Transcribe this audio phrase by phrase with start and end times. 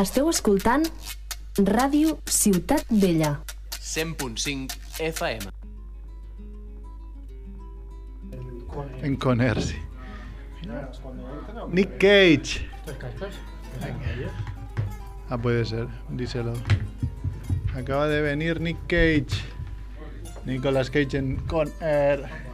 [0.00, 0.86] Esteu escoltant
[1.60, 3.34] Ràdio Ciutat Vella.
[3.76, 5.50] 100.5 FM.
[9.02, 9.76] En Conner, sí.
[11.68, 12.66] Nick Cage.
[15.28, 16.54] Ah, puede ser, díselo.
[17.76, 19.44] Acaba de venir Nick Cage.
[20.46, 22.49] Nicolas Cage en Con Air.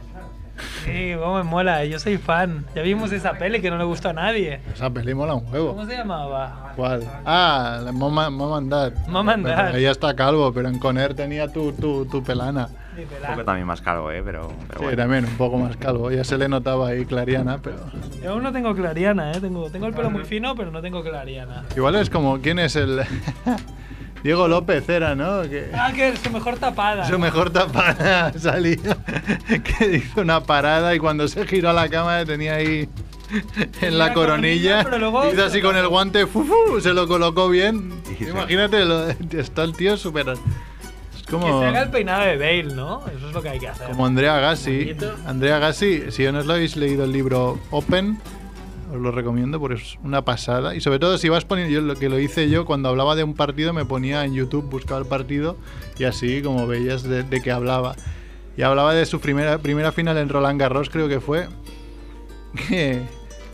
[0.87, 2.65] Sí, cómo me mola, yo soy fan.
[2.73, 4.61] Ya vimos esa peli que no le gustó a nadie.
[4.73, 5.69] Esa peli mola un juego.
[5.75, 6.71] ¿Cómo se llamaba?
[6.75, 7.03] ¿Cuál?
[7.25, 8.93] Ah, la Mom, Mom and Dad.
[9.07, 9.75] Mom and Dad.
[9.75, 12.69] Ella está calvo, pero en Con Air tenía tu, tu, tu pelana.
[12.97, 14.23] Un poco también más calvo, ¿eh?
[14.25, 14.97] Pero, pero Sí, bueno.
[14.97, 16.09] también un poco más calvo.
[16.09, 17.77] Ya se le notaba ahí clariana, pero...
[18.23, 19.39] Yo aún no tengo clariana, ¿eh?
[19.39, 21.63] Tengo, tengo el pelo muy fino, pero no tengo clariana.
[21.75, 23.01] Igual es como, ¿quién es el...?
[24.23, 25.41] Diego López era, ¿no?
[25.43, 25.69] Que...
[25.73, 27.07] Ah, que es su mejor tapada.
[27.07, 28.97] Su mejor tapada salía,
[29.63, 32.89] que hizo una parada y cuando se giró a la cámara tenía ahí
[33.81, 37.07] en la la coronilla, coronilla, luego- hizo así con el guante, fu, fu, se lo
[37.07, 37.93] colocó bien.
[38.19, 40.29] Imagínate, lo- está el tío súper...
[40.29, 43.03] Es Que como, se haga el peinado de Bale, ¿no?
[43.15, 43.87] Eso es lo que hay que hacer.
[43.87, 44.95] como Andrea Gassi.
[45.25, 48.17] Andrea Gassi, si no os lo habéis leído el libro Open,
[48.91, 50.75] os lo recomiendo porque es una pasada.
[50.75, 53.23] Y sobre todo si vas poniendo, yo lo que lo hice yo cuando hablaba de
[53.23, 55.57] un partido me ponía en YouTube, buscaba el partido
[55.97, 57.95] y así como veías de, de qué hablaba.
[58.57, 61.47] Y hablaba de su primera, primera final en Roland Garros, creo que fue,
[62.67, 63.01] que,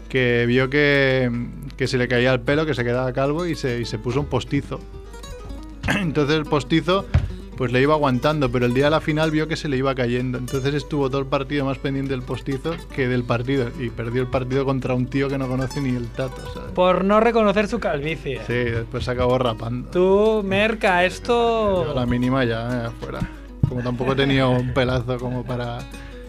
[0.07, 1.29] que vio que,
[1.75, 4.21] que se le caía el pelo, que se quedaba calvo y se, y se puso
[4.21, 4.79] un postizo.
[5.99, 7.05] Entonces el postizo
[7.57, 9.93] pues le iba aguantando, pero el día de la final vio que se le iba
[9.95, 10.37] cayendo.
[10.37, 13.69] Entonces estuvo todo el partido más pendiente del postizo que del partido.
[13.79, 16.71] Y perdió el partido contra un tío que no conoce ni el tato, ¿sabes?
[16.71, 18.41] Por no reconocer su calvicie.
[18.47, 19.89] Sí, después se acabó rapando.
[19.89, 21.85] Tú, Merca, esto.
[21.85, 23.19] Yo a la mínima ya eh, afuera.
[23.67, 25.79] Como tampoco tenía un pelazo como para...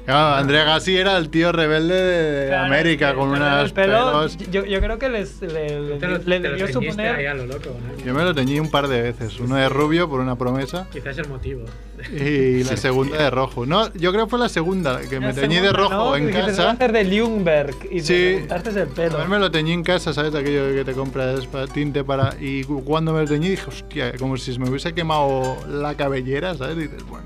[0.04, 4.36] Claro, Andrea Gassi era el tío rebelde de Claro, América con el unos pelo, pelos.
[4.50, 7.24] Yo, yo creo que les, le, le- Te lo, le te lo debió ceñiste ahí
[7.24, 7.36] a suponer.
[7.36, 8.04] lo loco, ¿no?
[8.04, 9.40] Yo me lo teñí un par de veces.
[9.40, 11.64] Uno de rubio por una promesa Quizás el motivo.
[12.12, 13.64] y la segunda de rojo.
[13.64, 16.16] No, yo creo que fue la segunda, que me La teñí de rojo ¿no?
[16.16, 16.70] en Que dijiste, "Voy a casa.
[16.72, 18.44] hacer de Ljungberg y Sí.
[18.46, 19.14] te el pelo.
[19.16, 20.34] A ver, me lo teñí en casa, ¿sabes?
[20.34, 22.34] Aquello que te compras para tinte para.
[22.38, 25.94] Y cu- cuando me lo teñí dije, hostia, como si se me hubiese quemado la
[25.94, 26.76] cabellera, ¿sabes?
[26.76, 27.24] Y dices, bueno,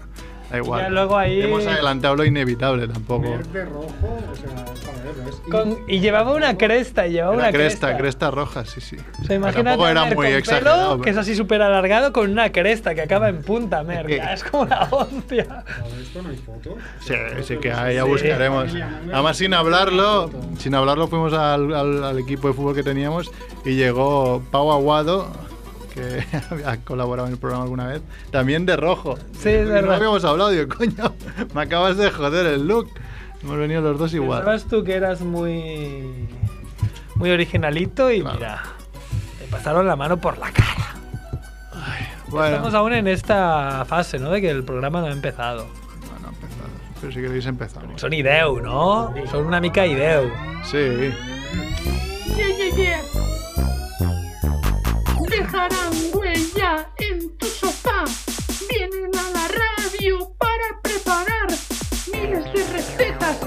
[0.50, 0.82] da igual.
[0.82, 3.30] Ya luego ahí- Hemos adelantado lo inevitable tampoco.
[3.30, 3.86] Verde, rojo,
[4.32, 4.50] o sea,
[5.04, 5.28] verlo.
[5.28, 7.98] Es Con- y llevaba una cresta, y llevaba Era una cresta, cresta.
[7.98, 8.96] cresta roja, sí, sí.
[9.22, 10.90] O sea, imagínate Tampoco era muy exagerado.
[10.92, 14.06] pelo, que es así súper alargado, con una cresta que acaba en punta, Mer.
[14.08, 15.64] Ya, es como la hostia.
[16.00, 16.76] Esto no hay foto.
[17.00, 18.08] Sí, sí que hay, ya Sí.
[18.08, 18.74] buscaremos.
[19.12, 23.30] Además, sin hablarlo, sin hablarlo, fuimos al, al- al equipo de fútbol que teníamos
[23.64, 25.28] y llegó Pau Aguado,
[26.00, 29.16] que había colaborado en el programa alguna vez, también de rojo.
[29.38, 29.94] Sí, es Y No verdad.
[29.96, 31.14] habíamos hablado, digo, coño,
[31.54, 32.88] me acabas de joder el look.
[33.42, 34.40] Hemos venido los dos igual.
[34.40, 36.28] Pensabas tú que eras muy.
[37.14, 38.36] muy originalito y Claro.
[38.36, 38.62] mira.
[39.38, 40.94] Te pasaron la mano por la cara.
[42.28, 44.30] Bueno, Estamos aún en esta fase, ¿no?
[44.30, 45.66] De que el programa no ha empezado.
[46.10, 46.68] bueno, empezado.
[47.00, 47.98] Pero si queréis empezamos.
[48.00, 49.14] Son ideu, ¿no?
[49.30, 50.30] Son una mica ideu.
[50.64, 50.76] Sí.
[52.36, 53.00] Yeah, yeah, yeah.
[55.50, 58.04] Dejarán huella en tu sofá.
[58.68, 61.48] Vienen a la radio para preparar
[62.12, 63.38] miles de recetas,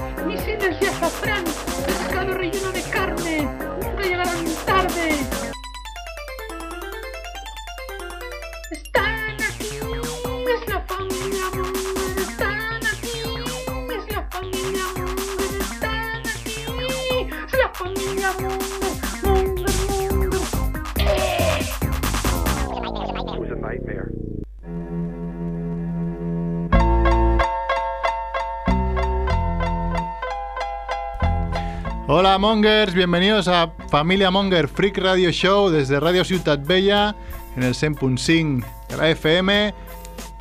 [32.08, 37.14] Hola Mongers, bienvenidos a Familia Monger Freak Radio Show desde Radio Ciutat Bella
[37.56, 39.74] en el 100.5 de la FM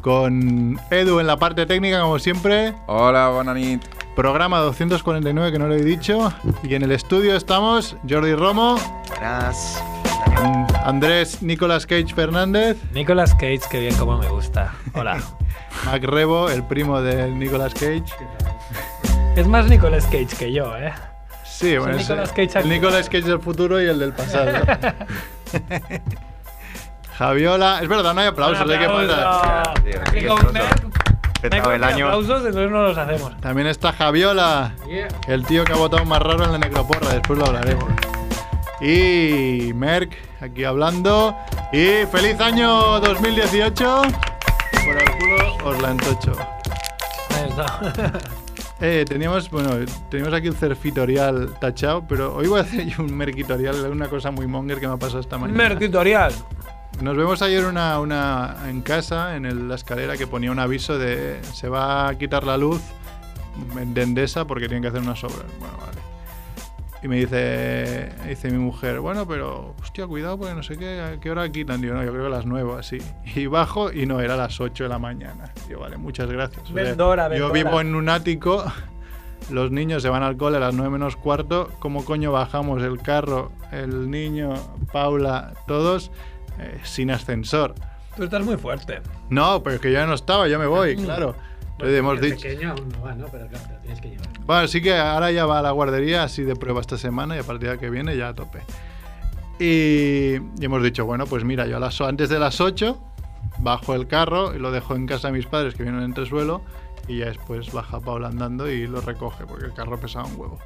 [0.01, 3.83] con Edu en la parte técnica como siempre, Hola, buena nit.
[4.15, 6.33] programa 249 que no lo he dicho.
[6.63, 8.77] Y en el estudio estamos Jordi Romo,
[9.09, 9.81] Buenas.
[10.83, 14.73] Andrés Nicolas Cage Fernández, Nicolas Cage, que bien como me gusta.
[14.93, 15.17] Hola.
[15.85, 18.03] Mac Rebo, el primo de Nicolas Cage.
[19.35, 20.91] es más Nicolas Cage que yo, ¿eh?
[21.45, 22.69] Sí, bueno, es Nicolas Cage el.
[22.69, 24.51] Nicolas Cage del futuro y el del pasado.
[27.17, 29.73] Javiola, es verdad, no hay aplausos, hay que pasar.
[31.43, 32.05] Mer el año.
[32.07, 33.39] aplausos, entonces no los hacemos.
[33.41, 35.07] También está Javiola, Yeah.
[35.27, 37.85] el tío que ha votado más raro en la necroporra, después lo hablaremos.
[38.81, 41.35] Y Merck, aquí hablando.
[41.71, 44.01] Y feliz año 2018.
[44.83, 46.33] Por el culo os la entocho.
[47.29, 48.19] Ahí está.
[48.83, 49.69] Eh, teníamos, bueno,
[50.09, 54.31] teníamos aquí el cerfitorial tachado, pero hoy voy a hacer yo un merquitorial, una cosa
[54.31, 55.55] muy monger que me ha pasado esta mañana.
[55.55, 56.33] Merquitorial.
[56.99, 60.97] Nos vemos ayer una, una en casa, en el- la escalera, que ponía un aviso
[60.97, 62.81] de se va a quitar la luz
[63.75, 65.45] de Endesa porque tienen que hacer unas obras.
[65.59, 65.99] Bueno, vale.
[67.03, 71.19] Y me dice, dice mi mujer, bueno, pero, hostia, cuidado porque no sé qué, ¿a
[71.19, 71.81] qué hora quitan?
[71.81, 72.99] Digo, no, yo creo que a las 9 o así.
[73.35, 75.51] Y bajo y no, era a las 8 de la mañana.
[75.67, 76.61] Digo, vale, muchas gracias.
[76.63, 78.63] O sea, Vendora, yo vivo en un ático,
[79.49, 81.71] los niños se van al cole a las 9 menos cuarto.
[81.79, 84.53] ¿Cómo coño bajamos el carro, el niño,
[84.91, 86.11] Paula, todos,
[86.59, 87.73] eh, sin ascensor?
[88.15, 89.01] Tú estás muy fuerte.
[89.29, 91.33] No, pero es que yo ya no estaba, yo me voy, claro.
[91.81, 92.35] Entonces hemos dicho.
[92.35, 93.27] pequeño aún no va, ¿no?
[93.31, 94.27] Pero claro, te lo tienes que llevar.
[94.45, 97.39] Bueno, sí que ahora ya va a la guardería así de prueba esta semana y
[97.39, 98.59] a partir de que viene ya a tope.
[99.59, 102.99] Y, y hemos dicho, bueno, pues mira, yo a las, antes de las 8
[103.59, 106.61] bajo el carro y lo dejo en casa de mis padres que vienen en entresuelo
[107.07, 110.59] y ya después baja Paula andando y lo recoge porque el carro pesaba un huevo.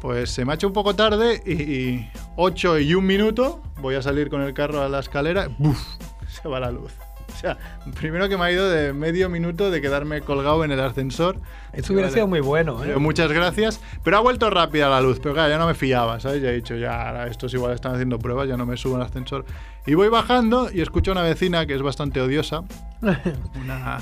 [0.00, 3.94] Pues se me ha hecho un poco tarde y, y 8 y un minuto voy
[3.94, 5.80] a salir con el carro a la escalera, ¡buf!
[6.28, 6.92] se va la luz.
[7.36, 7.58] O sea,
[8.00, 11.36] primero que me ha ido de medio minuto de quedarme colgado en el ascensor.
[11.74, 12.14] Eso hubiera Vale.
[12.14, 12.96] sido muy bueno, ¿eh?
[12.96, 13.78] Muchas gracias.
[14.02, 15.18] Pero ha vuelto rápida la luz.
[15.22, 16.40] Pero claro, ya no me fiaba, ¿sabes?
[16.40, 19.44] Ya he dicho, ya estos igual están haciendo pruebas, ya no me subo al ascensor.
[19.86, 22.62] Y voy bajando y escucho a una vecina que es bastante odiosa.
[23.62, 23.98] Una...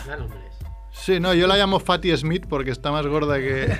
[0.92, 3.66] Sí, no, yo la llamo Fatty Smith porque está más gorda que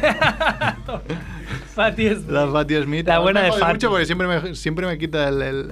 [1.75, 3.06] Fatty es- la Fatty Smith.
[3.06, 3.73] La buena me de Fatty.
[3.75, 5.69] mucho porque siempre me, siempre me quita el, el-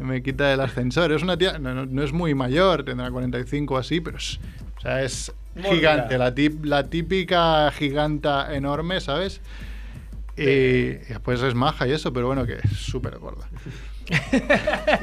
[0.00, 1.12] me quita el ascensor.
[1.12, 4.38] Es una tía, no, no- no es muy mayor, tendrá 45 o así, pero es,
[4.78, 5.32] o sea, es
[5.62, 9.40] gigante, la, tip- la típica giganta enorme, ¿sabes?
[10.36, 13.46] Y, y después es maja y eso, pero bueno, que es súper gorda.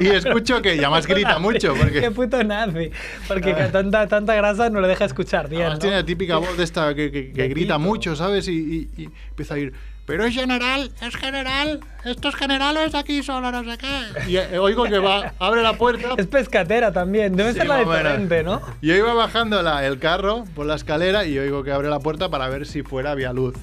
[0.00, 2.90] y escucho que ya más grita mucho, Qué porque puto nazi.
[3.26, 5.62] Porque que tanta, tanta grasa no le deja escuchar bien.
[5.62, 5.80] además ¿no?
[5.82, 8.48] tiene la típica voz de esta que, que- que De grita mucho, ¿sabes?
[8.48, 8.52] Y,
[8.96, 9.72] y- y empieza a ir,
[10.08, 14.30] pero es general, es general, estos generales de aquí solo no sé qué.
[14.30, 16.14] Y eh, oigo que va, abre la puerta.
[16.16, 17.36] Es pescatera también.
[17.36, 17.94] Debe Sí, ser la menos.
[17.94, 18.60] diferente, ¿no?
[18.82, 22.28] Yo iba bajando la- el carro por la escalera y oigo que abre la puerta
[22.28, 23.54] para ver si fuera había luz.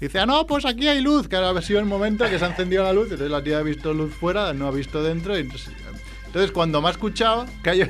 [0.00, 2.44] Dice, ah, no, pues aquí hay luz, que ahora ha sido el momento que se
[2.46, 3.04] ha encendido la luz.
[3.04, 5.36] Entonces la tía ha visto luz fuera, no ha visto dentro.
[5.36, 5.70] Y entonces,
[6.24, 7.86] entonces cuando me ha escuchado, cayó,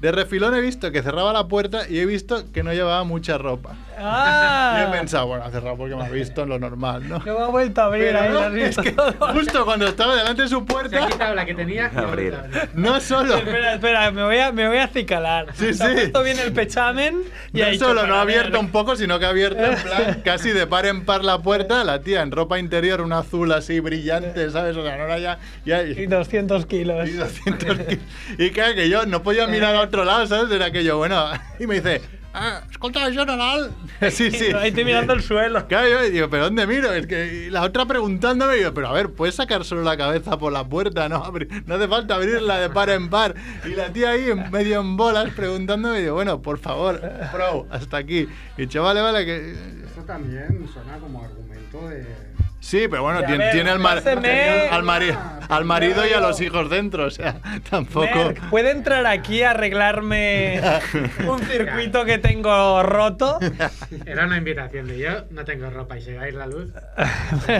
[0.00, 3.36] de refilón he visto que cerraba la puerta y he visto que no llevaba mucha
[3.38, 3.74] ropa.
[3.98, 4.78] ¡Ah!
[4.80, 7.20] Y he pensado, bueno, ha cerrado porque me ha visto en lo normal, ¿no?
[7.24, 8.94] Luego ha vuelto a abrir Pero ahí, no, es que
[9.34, 12.34] justo cuando estaba delante de su Se ha puerta, quitado la que tenía Abrir.
[12.74, 15.48] no solo, Espera, espera, me voy a, me voy a acicalar.
[15.54, 15.92] Sí, Se ha sí.
[15.94, 18.60] puesto bien el pechamen y ha no dicho, solo no "Para ha abierto ver".
[18.60, 21.84] un poco, sino que ha abierto en plan casi de par en par la puerta,
[21.84, 24.76] la tía en ropa interior, un azul así brillante, ¿sabes?
[24.76, 25.38] O sea, no era ya...
[25.66, 27.06] ya Y 200 kilos.
[27.06, 27.98] y 200 kilos.
[28.38, 30.50] Y claro, que yo no podía mirar a otro lado, ¿sabes?
[30.52, 31.30] Era que yo, bueno...
[31.58, 32.00] Y me dice,
[32.32, 33.72] ah, escolta, general.
[34.10, 34.46] Sí, sí.
[34.54, 35.66] Ahí estoy mirando el suelo.
[35.66, 36.92] Claro, yo digo, ¿pero dónde miro?
[36.92, 40.38] Es que y la otra preguntándome, digo, pero a ver, ¿puedes sacar solo la cabeza
[40.38, 41.08] por la puerta?
[41.08, 41.30] No,
[41.66, 43.34] no hace falta abrirla de par en par.
[43.66, 47.00] Y la tía ahí, medio en bolas, preguntándome, digo, bueno, por favor,
[47.32, 48.26] pro, hasta aquí.
[48.56, 49.50] Y dicho, vale, vale, que...
[49.84, 52.29] Esto también suena como argumento de.
[52.60, 55.16] Sí, pero bueno, tiene, ver, tiene al, mar- tiene al, mari-
[55.48, 57.36] al marido y a los hijos dentro, o sea,
[57.70, 58.06] tampoco...
[58.06, 60.60] Merck, ¿puede entrar aquí a arreglarme
[61.26, 63.38] un circuito que tengo roto?
[64.06, 66.70] Era una invitación de yo, no tengo ropa y se va a ir la luz.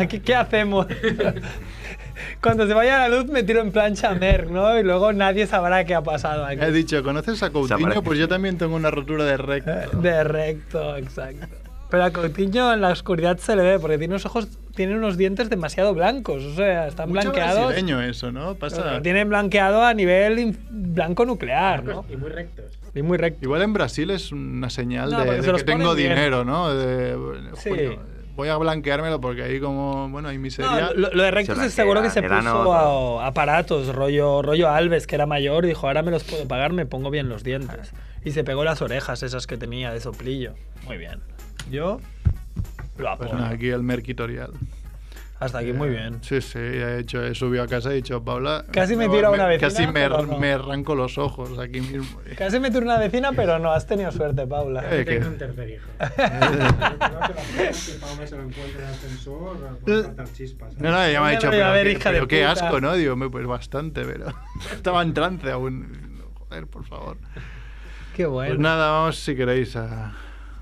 [0.08, 0.86] ¿Qué, qué hacemos?
[2.42, 4.78] Cuando se vaya la luz me tiro en plancha a Merck, ¿no?
[4.78, 6.60] Y luego nadie sabrá qué ha pasado aquí.
[6.62, 8.02] He dicho, ¿conoces a Coutinho?
[8.02, 9.98] Pues yo también tengo una rotura de recto.
[10.00, 11.46] De recto, exacto.
[11.90, 15.16] Pero a Coutinho en la oscuridad se le ve porque tiene unos ojos, tiene unos
[15.16, 17.66] dientes demasiado blancos, o sea, están Mucho blanqueados.
[17.66, 18.54] brasileño eso, ¿no?
[18.54, 18.92] Pasa...
[18.92, 22.04] Lo tienen blanqueado a nivel in- blanco nuclear, ¿no?
[22.08, 22.66] Y muy rectos.
[22.94, 23.40] Y muy recto.
[23.44, 26.10] Igual en Brasil es una señal No, de, porque de se que tengo bien.
[26.10, 26.72] dinero, ¿no?
[26.72, 27.16] De,
[27.56, 27.70] Sí.
[27.70, 27.98] coño,
[28.36, 30.70] voy a blanqueármelo porque ahí como, bueno, hay miseria.
[30.70, 34.70] No, lo, lo de rectos Se es seguro que se puso a- aparatos, rollo, rollo
[34.70, 37.42] Alves, que era mayor, y dijo, ahora me los puedo pagar, me pongo bien los
[37.42, 37.92] dientes.
[38.24, 40.54] Y se pegó las orejas esas que tenía de soplillo.
[40.86, 41.20] Muy bien.
[41.70, 42.00] Yo
[42.98, 43.34] lo Pues apoyo.
[43.34, 44.52] nada, aquí el merquitorial.
[45.38, 46.18] Hasta aquí muy bien.
[46.22, 48.66] Sí, sí, he, hecho, he subido a casa y he dicho, Paula...
[48.72, 50.38] Casi me tiro a una vecina, Casi me, no.
[50.38, 52.20] me arranco los ojos aquí mismo.
[52.36, 54.84] Casi me turna una vecina, pero no, has tenido suerte, Paula.
[54.90, 55.86] Eh, que- un tercer hijo.
[55.98, 60.32] Yo creo que la próxima que Paula se lo encuentre en el ascensor, puede saltar
[60.34, 60.76] chispas.
[60.76, 62.52] No, no, ya me ha dicho, a pero, ver, de pero qué puta.
[62.52, 62.92] asco, ¿no?
[62.94, 64.26] Digo, "Me, pues bastante, pero
[64.74, 66.20] estaba en trance aún.
[66.34, 67.16] Joder, por favor.
[68.14, 68.50] Qué bueno.
[68.50, 70.12] Pues nada, vamos si queréis a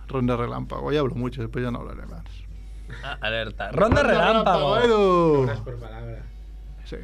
[0.09, 0.87] Ronda relámpago.
[0.87, 2.25] Hoy hablo mucho, después ya no hablaré más.
[3.05, 3.71] Ah, alerta.
[3.73, 4.77] Ronda, relámpago.
[4.77, 5.47] relámpago.
[6.85, 6.97] Sí.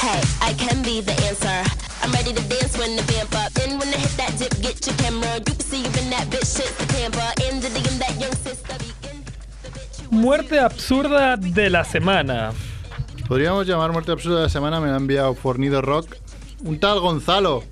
[0.00, 1.62] Hey, I can be the answer.
[2.02, 3.65] I'm ready to dance when the vamp up
[4.94, 5.36] camera.
[5.36, 7.32] You can see you in that bitch shit the camper.
[7.48, 9.22] In the DM that young sister begin.
[10.10, 12.52] Muerte absurda de la semana.
[13.28, 16.16] Podríamos llamar muerte absurda de la semana, me la ha enviado Fornido Rock.
[16.64, 17.64] Un tal Gonzalo,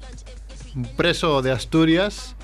[0.74, 2.34] un preso de Asturias,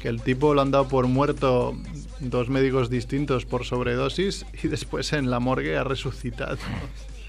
[0.00, 1.76] que el tipo lo han dado por muerto
[2.18, 6.58] dos médicos distintos por sobredosis y después en la morgue ha resucitado.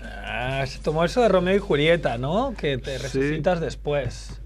[0.03, 2.53] Ah, se tomó eso de Romeo y Julieta, ¿no?
[2.57, 4.41] Que te resucitas después.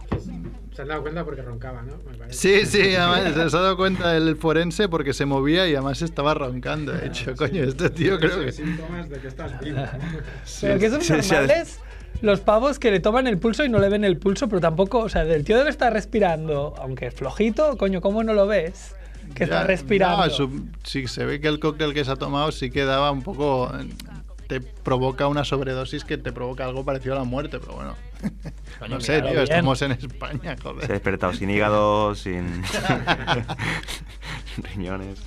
[0.75, 1.93] Se han dado cuenta porque roncaba, ¿no?
[2.11, 2.65] Me parece.
[2.65, 6.33] Sí, sí, además se ha dado cuenta el forense porque se movía y además estaba
[6.33, 6.91] roncando.
[6.91, 8.51] De hecho, coño, este tío creo que...
[8.51, 9.77] Síntomas de que estás vivo.
[10.61, 11.79] Pero que son Sí, sí, normales
[12.21, 14.99] los pavos que le toman el pulso y no le ven el pulso, pero tampoco,
[14.99, 18.95] o sea, el tío debe estar respirando, aunque flojito, coño, ¿cómo no lo ves?
[19.33, 20.25] Que está Ya, respirando.
[20.25, 23.11] no, su- sí, se ve que el cóctel que se ha tomado sí que daba
[23.11, 23.71] un poco.
[24.47, 27.95] Te provoca una sobredosis que te provoca algo parecido a la muerte, pero bueno.
[28.89, 29.43] No sé, tío, bien.
[29.43, 30.87] estamos en España, Se ha joder.
[30.87, 32.45] despertado sin hígado, sin
[34.75, 35.19] riñones.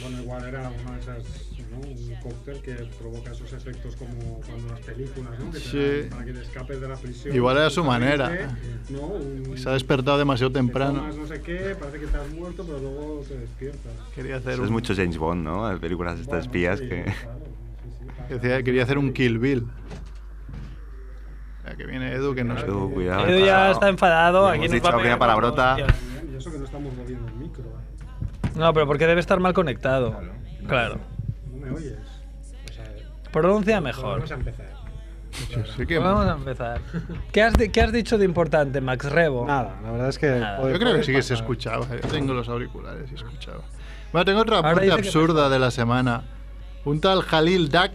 [0.00, 1.24] Bueno, igual era una de esas,
[1.70, 1.78] ¿no?
[1.78, 5.50] Un cóctel que provoca esos efectos como cuando las películas, ¿no?
[5.50, 6.00] Que te Sí.
[6.02, 7.34] dan para que te escapes de la prisión.
[7.34, 8.56] Igual era su manera.
[8.90, 9.00] ¿no?
[9.06, 11.00] Un- Se ha despertado demasiado te temprano.
[11.00, 13.92] tomas no sé qué, parece que has muerto, pero luego te despiertas.
[14.14, 15.68] Quería hacer Eso es un, mucho James Bond, ¿no?
[15.70, 17.02] Las películas estas Bueno, espías sí, que...
[17.04, 17.38] claro,
[18.28, 19.66] sí, decía que quería hacer un Kill Bill.
[21.68, 22.62] Ya que viene Edu, que nos.
[22.62, 23.26] Edu, cuidado.
[23.26, 24.42] Edu ya está enfadado.
[24.44, 25.76] Le Aquí hemos nos dicho va a pegar palabrota.
[26.32, 27.64] Y eso que no estamos moviendo el micro.
[27.64, 28.48] ¿eh?
[28.56, 30.16] No, pero porque debe estar mal conectado.
[30.68, 30.98] Claro.
[31.50, 31.94] No me oyes.
[32.68, 32.84] O sea,
[33.32, 34.20] Pronuncia mejor.
[34.20, 34.66] Vamos a empezar.
[35.76, 36.80] Sí que- Vamos a empezar.
[37.32, 39.46] ¿Qué has, qué has dicho de importante, Max Rebo?
[39.46, 40.28] Nada, la verdad es que.
[40.30, 40.60] Nada.
[40.60, 41.86] puede- Yo creo que sí que se escuchaba.
[41.90, 43.60] Yo tengo los auriculares y escuchaba.
[44.12, 46.22] Bueno, tengo otra parte absurda de la semana.
[46.86, 47.92] Un tal Jalil Dak,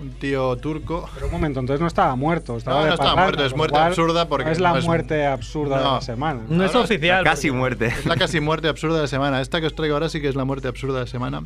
[0.00, 1.08] un tío turco.
[1.14, 2.56] Pero un momento, entonces no estaba muerto.
[2.56, 4.84] Estaba No, de no estaba muerto, es muerte cual absurda porque es la no es-
[4.86, 6.40] muerte absurda de la semana.
[6.48, 7.24] No es Ahora- oficial.
[7.24, 7.86] Casi muerte.
[7.86, 9.40] Es la casi muerte absurda de la semana.
[9.40, 11.42] Esta que os traigo ahora sí que es la muerte absurda de la semana.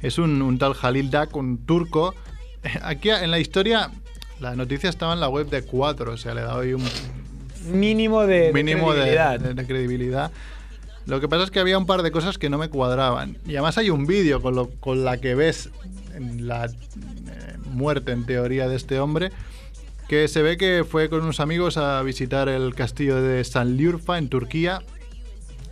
[0.00, 2.14] Es un, un tal Jalil Dak, un turco.
[2.82, 3.90] Aquí en la historia,
[4.40, 6.84] la noticia estaba en la web de 4, o sea, le doy un
[7.66, 9.40] Mínimo de, de mínimo de, credibilidad.
[9.40, 10.30] de- de credibilidad.
[11.08, 13.38] Lo que pasa es que había un par de cosas que no me cuadraban.
[13.46, 15.70] Y además hay un vídeo con, lo- con la que ves
[16.38, 16.70] la eh,
[17.72, 19.30] muerte, en teoría, de este hombre,
[20.08, 24.28] que se ve que fue con unos amigos a visitar el castillo de Sanliurfa en
[24.28, 24.82] Turquía.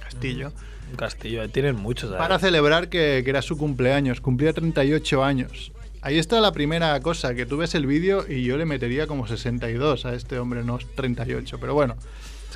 [0.01, 0.53] Castillo.
[0.91, 2.09] Un castillo, eh, tienen muchos.
[2.11, 2.23] ¿sabes?
[2.23, 4.21] Para celebrar que, que era su cumpleaños.
[4.21, 5.73] Cumplía 38 años.
[6.01, 9.27] Ahí está la primera cosa, que tú ves el vídeo y yo le metería como
[9.27, 11.59] 62 a este hombre, no 38.
[11.61, 11.97] Pero bueno,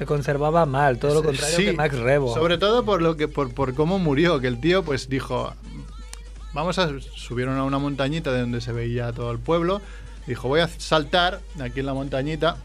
[0.01, 2.33] Se conservaba mal, todo lo contrario Sí, que Max Rebo.
[2.33, 5.53] Sobre todo por lo que por, por cómo murió, que el tío pues dijo,
[6.55, 9.83] vamos a subieron a una montañita de donde se veía todo el pueblo,
[10.27, 12.57] dijo, voy a saltar aquí en la montañita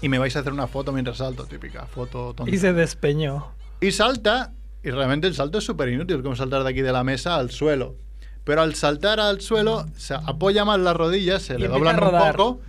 [0.00, 2.52] y me vais a hacer una foto mientras salto, típica foto tonta.
[2.52, 3.52] Y se despeñó.
[3.80, 4.52] Y salta,
[4.82, 7.52] y realmente el salto es súper inútil, como saltar de aquí de la mesa al
[7.52, 7.94] suelo.
[8.42, 12.10] Pero al saltar al suelo, se apoya más las rodillas, se Y le doblan un
[12.10, 12.60] poco,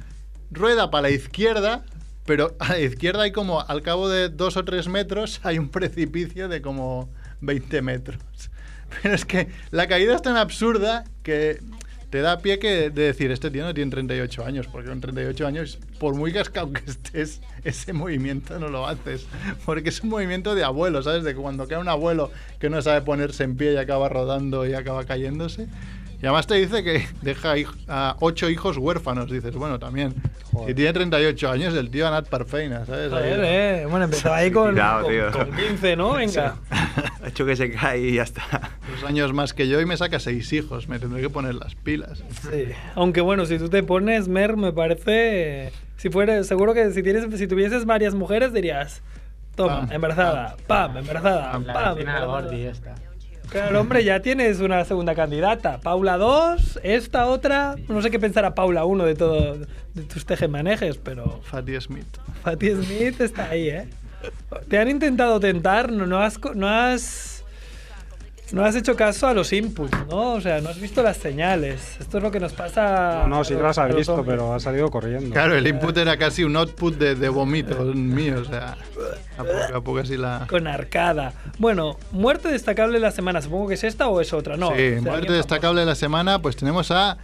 [0.52, 1.84] rueda para la izquierda,
[2.25, 5.70] pero a la izquierda hay como, al cabo de dos o tres metros, hay un
[5.70, 7.10] precipicio de como
[7.42, 8.22] 20 metros.
[9.01, 11.60] Pero es que la caída es tan absurda que
[12.12, 15.48] te da pie que de decir, este tío no tiene 38 años, porque con 38
[15.48, 19.28] años, por muy cascado que estés, ese movimiento no lo haces.
[19.66, 21.24] Porque es un movimiento de abuelo, ¿sabes?
[21.24, 24.74] De cuando cae un abuelo que no sabe ponerse en pie y acaba rodando y
[24.74, 25.68] acaba cayéndose.
[26.22, 27.54] Y además te dice que deja
[27.88, 29.32] a ocho hijos huérfanos.
[29.32, 30.13] Dices, bueno, también.
[30.51, 30.68] Joder.
[30.70, 33.10] Si tiene 38 años, el tío Anat Parfeina, ¿sabes?
[33.10, 33.46] Joder, Ahí-
[33.82, 33.86] eh.
[33.90, 36.13] Bueno, empezaba ahí con, Cuidado, con, con 15, ¿no?
[36.16, 36.56] Venga.
[37.24, 38.44] ha hecho que se cae y ya está.
[38.92, 40.88] Dos años más que yo y me saca seis hijos.
[40.90, 42.24] Me tendré que poner las pilas.
[42.44, 42.66] Sí.
[42.96, 45.72] Aunque bueno, si tú te pones Mer, me parece.
[45.98, 49.01] Si fuera, seguro que si tienes, si tuvieses varias mujeres dirías.
[49.56, 51.98] Toma, Pam, embarazada, pam, embarazada, La pam.
[52.00, 52.25] embarazada.
[52.25, 52.96] Gordi esta.
[53.51, 55.81] Claro, hombre, ya tienes una segunda candidata.
[55.81, 57.75] Paula 2, esta otra.
[57.89, 59.58] No sé qué pensará Paula 1 de todo
[59.93, 62.08] de tus tejemanejes, pero Fatty Smith.
[62.43, 63.89] Fatty Smith está ahí, ¿eh?
[64.70, 67.40] Te han intentado tentar, no, no has no has
[68.51, 70.34] no has hecho caso a los inputs, ¿no?
[70.34, 71.98] O sea, no has visto las señales.
[72.00, 73.24] Esto es lo que nos pasa.
[73.27, 74.38] No, no, sí que las ha a los visto, hombres.
[74.38, 75.31] pero ha salido corriendo.
[75.31, 78.39] Claro, el input era casi un output de, de vómito mío.
[78.41, 78.77] O sea,
[79.38, 80.46] a poco a poco así la.
[80.50, 81.34] Con arcada.
[81.60, 83.41] Bueno, muerte destacable de la semana.
[83.41, 84.70] Supongo que es esta o es otra, ¿no?
[84.75, 87.17] sí, O sea, muerte destacable de la semana, pues tenemos a.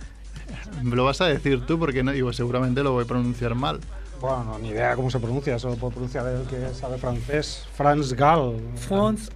[0.84, 3.80] Lo vas a decir tú porque no digo, seguramente lo voy a pronunciar mal.
[4.20, 7.68] Bueno, no, ni idea cómo se pronuncia, solo puedo pronunciar el que sabe francés.
[7.74, 8.56] Franz Gall.
[8.76, 9.30] Franz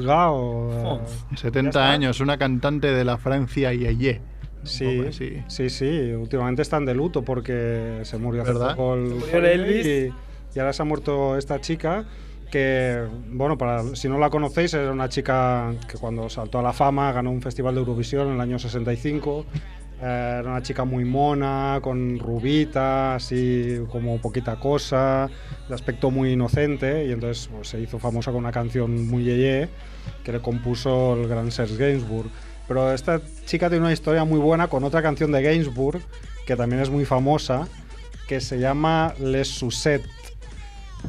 [0.00, 0.70] Gall.
[0.72, 1.26] eh, Fons.
[1.30, 1.90] ya 70 está.
[1.90, 4.20] años, una cantante de la Francia Yeye.
[4.64, 5.42] Sí, así.
[5.48, 6.12] sí, sí.
[6.12, 8.76] Últimamente están de luto porque se murió hace ¿Verdad?
[8.76, 9.86] poco el Elvis.
[9.86, 10.12] y,
[10.54, 12.04] y ahora se ha muerto esta chica
[12.50, 16.72] que, bueno, para si no la conocéis, era una chica que cuando saltó a la
[16.74, 19.46] fama ganó un festival de Eurovisión en el año 65.
[20.02, 25.30] Eh, Era una chica muy mona, con rubita, así como poquita cosa,
[25.68, 29.68] de aspecto muy inocente, y entonces pues, se hizo famosa con una canción muy yeye
[30.24, 32.28] que le compuso el gran Serge Gainsbourg.
[32.66, 36.00] Pero esta chica tiene una historia muy buena con otra canción de Gainsbourg,
[36.46, 37.68] que también es muy famosa,
[38.26, 40.10] que se llama Les Sucettes.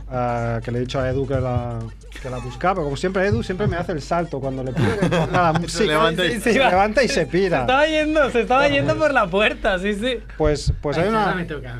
[0.10, 1.80] Ah, que le he dicho a Edu que la,
[2.22, 4.98] que la buscaba, pero como siempre Edu siempre me hace el salto cuando le pido
[5.00, 5.84] que ponga la música.
[5.86, 7.62] levanta y- se, levanta y se Se pira.
[7.62, 10.18] estaba yendo, se estaba yendo por la puerta, sí, sí.
[10.38, 11.36] Pues, pues hay una.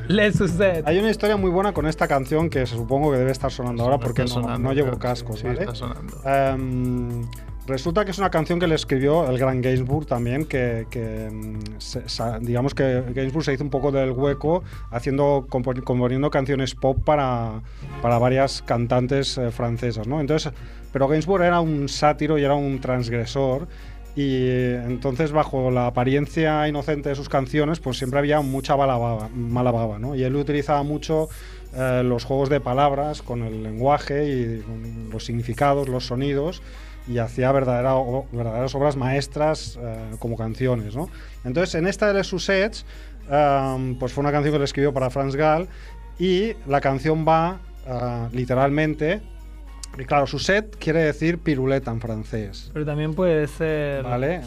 [0.08, 0.82] Le sucede.
[0.86, 3.98] hay una historia muy buena con esta canción que supongo que debe estar sonando ahora
[3.98, 5.60] porque no, sonando, no llevo cascos, sí, ¿vale?
[5.60, 6.20] está sonando.
[6.24, 7.22] Em,
[7.66, 11.60] resulta que es una canción que le escribió el gran Gainsbourg también, que, que, em,
[11.78, 12.02] se-
[12.40, 17.62] digamos que Gainsbourg se hizo un poco del hueco haciendo compo- componiendo canciones pop para,
[18.02, 20.20] para varias cantantes eh, francesas, ¿no?
[20.20, 20.52] Entonces,
[20.92, 23.66] pero Gainsbourg era un sátiro y era un transgresor
[24.16, 28.96] y eh, entonces bajo la apariencia inocente de sus canciones pues siempre había mucha mala
[28.98, 30.14] baba, ¿no?
[30.14, 31.28] Y él utilizaba mucho
[31.74, 36.62] eh, los juegos de palabras con el lenguaje y con los significados, los sonidos
[37.06, 41.08] y hacía verdadera- o- verdaderas obras maestras eh, como canciones, ¿no?
[41.44, 42.84] Entonces en esta de Les Sucettes
[43.30, 45.68] um, pues fue una canción que le escribió para Franz Gall
[46.18, 49.20] y la canción va ah, literalmente
[49.96, 52.68] y claro, Sucette quiere decir piruleta en francés.
[52.72, 54.02] Pero también puede ser.
[54.02, 54.40] ¿Vale?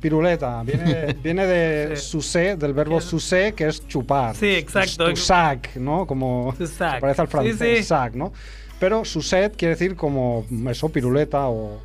[0.00, 0.60] Piruleta.
[0.64, 2.02] Viene, viene de Sí.
[2.10, 4.34] sucé, del verbo sucé, que es chupar.
[4.34, 5.08] Sí, exacto.
[5.08, 6.04] Tu sac, ¿no?
[6.04, 6.66] Como se
[7.00, 7.82] parece al Sí, francés, sí.
[7.84, 8.32] sac, ¿no?
[8.80, 11.80] Pero sucet quiere decir como eso, piruleta o...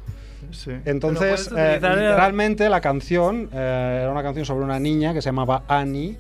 [0.52, 0.72] Sí.
[0.86, 5.64] Entonces, eh, literalmente la canción eh, era una canción sobre una niña que se llamaba
[5.68, 6.18] Annie,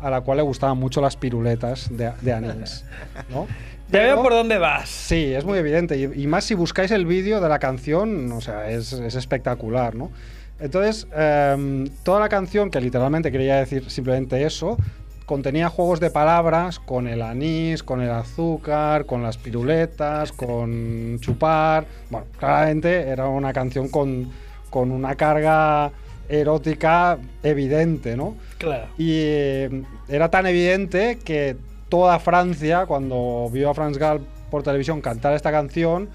[0.00, 2.84] a la cual le gustaban mucho las piruletas de, de anís,
[3.30, 3.46] ¿no?
[3.90, 4.88] Ya veo por dónde vas.
[4.88, 5.96] Sí, es muy evidente.
[5.96, 9.94] Y, y más si buscáis el vídeo de la canción, o sea, es, es espectacular,
[9.94, 10.10] ¿no?
[10.58, 14.78] Entonces, em, toda la canción, que literalmente quería decir simplemente eso,
[15.26, 21.86] contenía juegos de palabras con el anís, con el azúcar, con las piruletas, con chupar.
[22.10, 24.30] Bueno, claramente era una canción con,
[24.70, 25.92] con una carga
[26.28, 28.36] erótica evidente, ¿no?
[28.58, 28.86] Claro.
[28.98, 31.56] Y eh, era tan evidente que
[31.88, 36.08] toda Francia, cuando vio a Franz Gall por televisión cantar esta canción,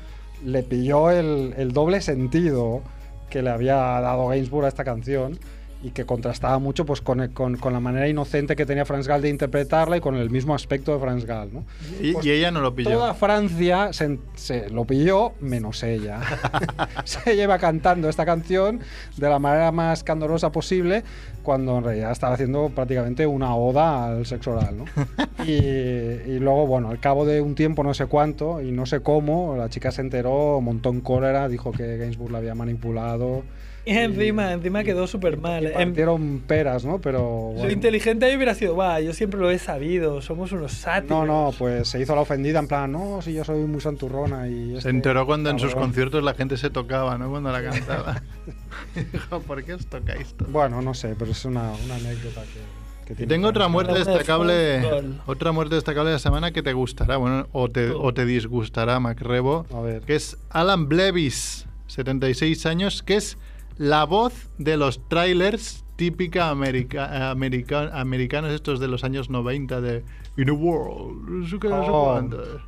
[0.44, 2.82] le pilló el, el doble sentido
[3.30, 5.40] que le había dado Gainsbourg a esta canción
[5.82, 9.22] y que contrastaba mucho pues, con, con- con la manera inocente que tenía Franz Gall
[9.22, 11.54] de interpretarla y con el mismo aspecto de Franz Gall.
[11.54, 11.66] ¿no?
[12.02, 12.90] Y, Pues y ella no lo pilló.
[12.92, 16.20] Toda Francia se, se lo pilló, menos ella.
[17.06, 18.82] se lleva cantando esta canción
[19.18, 21.04] de la manera más candorosa posible,
[21.50, 24.78] cuando en realidad estaba haciendo prácticamente una oda al sexo oral.
[24.78, 24.86] ¿no?
[25.46, 29.00] y, y luego, bueno, al cabo de un tiempo, no sé cuánto, y no sé
[29.00, 33.42] cómo, la chica se enteró, montó en cólera, dijo que Gainsbourg la había manipulado.
[33.84, 35.66] Y encima, encima quedó súper mal.
[35.66, 37.02] Em, Partieron peras, ¿no?
[37.02, 37.20] Pero.
[37.20, 37.72] Lo bueno.
[37.72, 41.10] inteligente ahí hubiera sido, va, yo siempre lo he sabido, somos unos sátiros.
[41.10, 44.48] No, no, pues se hizo la ofendida en plan, no, si yo soy muy santurrona
[44.48, 44.74] y...
[44.74, 45.90] Se este enteró cuando en sus cabrón".
[45.90, 47.32] conciertos la gente se tocaba, ¿no?
[47.32, 48.22] Cuando la cantaba.
[49.48, 50.50] ¿por qué os tocáis todo?
[50.50, 53.94] Bueno, no sé, pero es una, una anécdota que, que Y tiene tengo otra muerte
[53.94, 58.26] destacable, otra muerte destacable de la semana que te gustará, bueno, o te, o te
[58.26, 60.02] disgustará, Macrebo, A ver.
[60.04, 63.38] que es Alan Blevis, 76 años, que es
[63.78, 70.04] la voz de los trailers típica america, america- americanos estos de los años 90 de
[70.38, 72.22] In a World, no sé qué, Oh,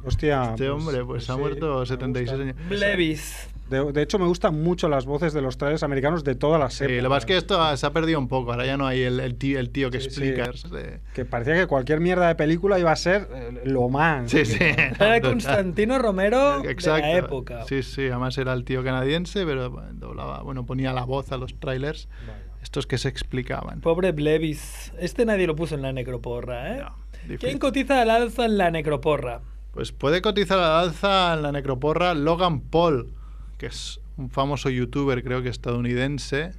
[0.04, 2.44] hostia, Este pues- hombre pues ha sí, muerto me 76 gusta.
[2.62, 2.70] años.
[2.70, 3.48] Blevis.
[3.70, 6.74] De, de hecho, me gustan mucho las voces de los trailers americanos de todas las
[6.74, 6.98] Sí, épocas.
[7.04, 9.02] lo que pasa es que esto se ha perdido un poco, ahora ya no hay
[9.04, 10.52] el, el tío, el tío que Sí, explica.
[10.52, 10.68] sí.
[10.70, 14.30] de- Que parecía que cualquier mierda de película iba a ser eh, lo más.
[14.30, 14.58] Sí, sí.
[15.00, 16.96] Era Constantino Romero Exacto.
[17.08, 17.64] de la época.
[17.66, 21.58] Sí, sí, además era el tío canadiense, pero doblaba, bueno, ponía la voz a los
[21.58, 22.10] trailers,
[22.62, 23.82] estos que se explicaban.
[23.82, 24.94] Pobre Blevis.
[25.00, 26.84] Este nadie lo puso en la necroporra, ¿eh?
[26.84, 27.38] No.
[27.38, 29.42] ¿Quién cotiza al alza en la necroporra?
[29.74, 33.14] Pues puede cotizar al alza en la necroporra Logan Paul,
[33.58, 36.52] que es un famoso youtuber, creo que estadounidense,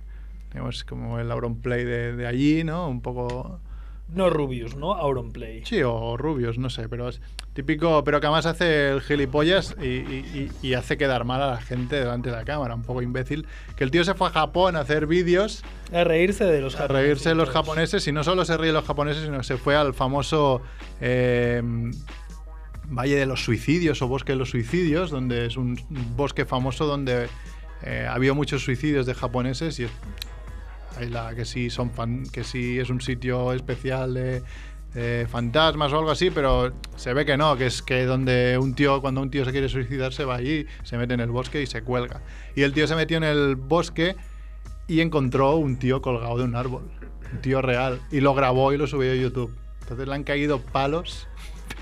[0.53, 2.89] digamos como el Auronplay de, de allí, ¿no?
[2.89, 3.61] Un poco...
[4.15, 4.93] No Rubius, ¿no?
[4.95, 5.65] Auronplay.
[5.65, 7.21] Sí, o rubios, no sé, pero es
[7.55, 11.47] típico, pero que además hace el gilipollas y, y- y- y hace quedar mal a
[11.53, 13.47] la gente delante de la cámara, un poco imbécil.
[13.77, 16.89] Que el tío se fue a Japón a hacer vídeos, A reírse de los a
[16.89, 19.57] reírse de los japoneses, y no solo se ríe de los japoneses, sino que se
[19.57, 20.61] fue al famoso
[21.01, 21.63] eh,
[22.91, 25.79] Valle de los Suicidios o Bosque de los Suicidios, donde es un
[26.17, 27.29] bosque famoso donde
[27.83, 29.87] eh, ha habido muchos suicidios de japoneses y
[31.11, 31.91] la, que sí son
[32.33, 34.43] que sí es un sitio especial de
[35.27, 39.01] fantasmas o algo así, pero se ve que no, que es que donde un tío,
[39.01, 41.67] cuando un tío se quiere suicidar, se va allí, se mete en el bosque y
[41.67, 42.21] se cuelga.
[42.55, 44.17] Y el tío se metió en el bosque
[44.89, 46.91] y encontró un tío colgado de un árbol,
[47.33, 49.57] un tío real, y lo grabó y lo subió a YouTube.
[49.81, 51.27] Entonces le han caído palos,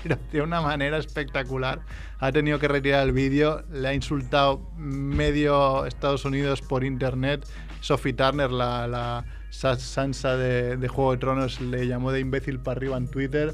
[0.03, 1.81] pero de una manera espectacular.
[2.19, 7.47] Ha tenido que retirar el vídeo, le ha insultado medio Estados Unidos por internet.
[7.81, 12.59] Sophie Turner, la, la Sa- Sansa de, de Juego de Tronos, le llamó de imbécil
[12.59, 13.53] para arriba en Twitter.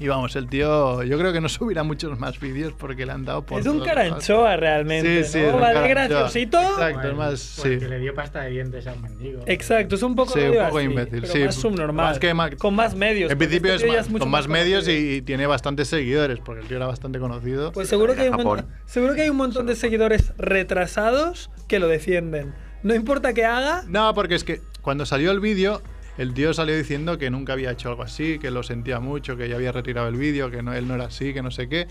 [0.00, 3.24] Y vamos, el tío, yo creo que no subirá muchos más vídeos porque le han
[3.26, 3.60] dado por.
[3.60, 5.24] Es un caranchoa realmente.
[5.24, 5.48] Sí, sí, ¿no?
[5.48, 6.18] es un Va de caranchoa.
[6.20, 6.58] graciosito.
[6.58, 7.38] Exacto, es más.
[7.40, 7.78] Sí.
[7.78, 9.42] Que le dio pasta de dientes a un mendigo.
[9.46, 11.38] Exacto, es un poco, Sí, un poco así, imbécil, pero sí.
[11.40, 12.06] más subnormal.
[12.06, 13.30] Más que ma- con más medios.
[13.30, 15.06] En porque principio este es más- mucho con más medios conocido.
[15.12, 17.70] y, y tiene bastantes seguidores, porque el tío era bastante conocido.
[17.72, 21.78] Pues seguro que, hay un montón, seguro que hay un montón de seguidores retrasados que
[21.78, 22.54] lo defienden.
[22.82, 25.82] No importa qué haga, No, porque es que cuando salió el vídeo,
[26.20, 29.48] el tío salió diciendo que nunca había hecho algo así, que lo sentía mucho, que
[29.48, 31.86] ya había retirado el vídeo, que no, él no era así, que no sé qué.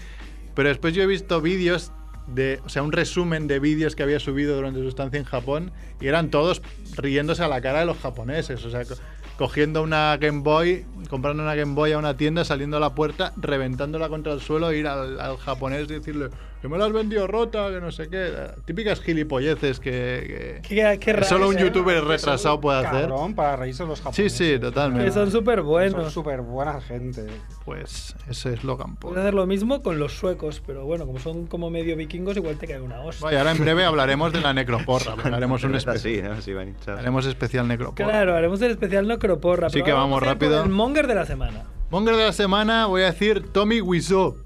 [0.53, 1.91] Pero después yo he visto vídeos
[2.27, 5.71] de, o sea, un resumen de vídeos que había subido durante su estancia en Japón
[5.99, 6.61] y eran todos
[6.95, 8.93] riéndose a la cara de los japoneses, o sea, co-
[9.39, 13.33] cogiendo una Game Boy, comprando una Game Boy a una tienda, saliendo a la puerta,
[13.37, 16.27] reventándola contra el suelo, ir al, al japonés y decirle
[16.61, 18.31] que me la has vendido rota, que no sé qué,
[18.65, 21.25] típicas gilipolleces que, que- qué, qué que raro.
[21.25, 21.61] solo un ¿eh?
[21.61, 23.07] youtuber retrasado puede hacer.
[23.07, 24.33] Cabrón, para reírse de los Sí, japoneses.
[24.37, 25.05] sí, totalmente.
[25.05, 26.11] Que son súper Son buenos.
[26.13, 27.27] súper buena gente.
[27.63, 29.13] Pues ese es Logan Paul.
[29.13, 32.57] Puedes hacer lo mismo con los suecos, pero bueno, como son como medio vikingos, igual
[32.57, 33.23] te cae una hostia.
[33.25, 35.15] Vaya, ahora en breve hablaremos de la necroporra.
[35.23, 36.41] haremos un especial, ¿no?
[36.41, 36.99] Sí, van hinchados.
[36.99, 38.09] haremos especial necroporra.
[38.09, 39.69] Claro, haremos el especial Necroporra.
[39.71, 40.61] Pero que vamos ir rápido.
[40.63, 41.63] El monger de la semana.
[41.89, 44.37] Monger de la semana voy a decir Tommy Wiseau.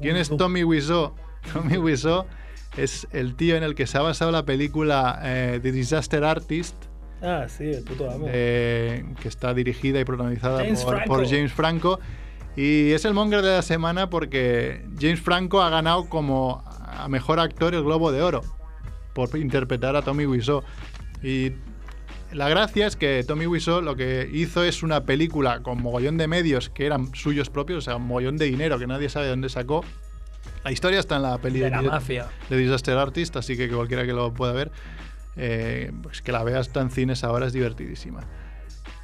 [0.00, 1.14] ¿Quién es Tommy Wiseau?
[1.52, 2.26] Tommy Wiseau
[2.76, 6.74] es el tío en el que se ha basado la película eh, The Disaster Artist,
[7.20, 8.26] Ah, sí, el puto amo.
[8.28, 11.98] eh, que está dirigida y protagonizada James por, James Franco.
[12.56, 17.40] Y es el Monger de la semana porque James Franco ha ganado como a mejor
[17.40, 18.42] actor el Globo de Oro
[19.14, 20.62] por interpretar a Tommy Wiseau.
[21.22, 21.52] Y
[22.32, 26.28] la gracia es que Tommy Wiseau lo que hizo es una película con mogollón de
[26.28, 29.30] medios que eran suyos propios, o sea, un mogollón de dinero que nadie sabe de
[29.30, 29.84] dónde sacó.
[30.68, 32.26] La historia está en la peli de la mafia.
[32.50, 34.70] de Disaster Artist, así que cualquiera que lo pueda ver,
[35.36, 38.20] eh, pues que la veas está en cines ahora es divertidísima.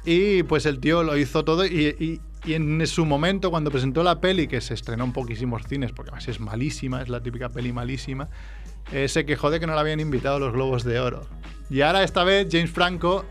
[0.05, 4.03] Y pues el tío lo hizo todo y, y- y en su momento cuando presentó
[4.03, 7.49] la peli, que se estrenó en poquísimos cines, porque además es malísima, es la típica
[7.49, 8.29] peli malísima,
[8.91, 11.27] eh, se quejó de que no le habían invitado a los Globos de Oro.
[11.71, 13.25] Y ahora esta vez James Franco,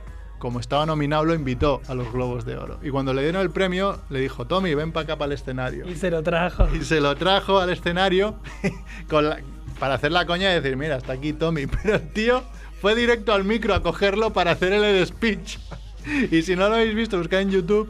[0.44, 2.78] como estaba nominado, lo invitó a los Globos de Oro.
[2.82, 5.88] Y cuando le dieron el premio, le dijo, Tommy, ven para acá para el escenario.
[5.88, 6.68] Y se lo trajo.
[6.74, 8.34] Y se lo trajo al escenario
[9.08, 9.38] con la-
[9.78, 11.66] para hacer la coña y decir, mira, está aquí Tommy.
[11.82, 12.42] Pero el tío
[12.82, 15.56] fue directo al micro a cogerlo para hacer el speech.
[16.30, 17.88] Y si no lo habéis visto, buscad en YouTube.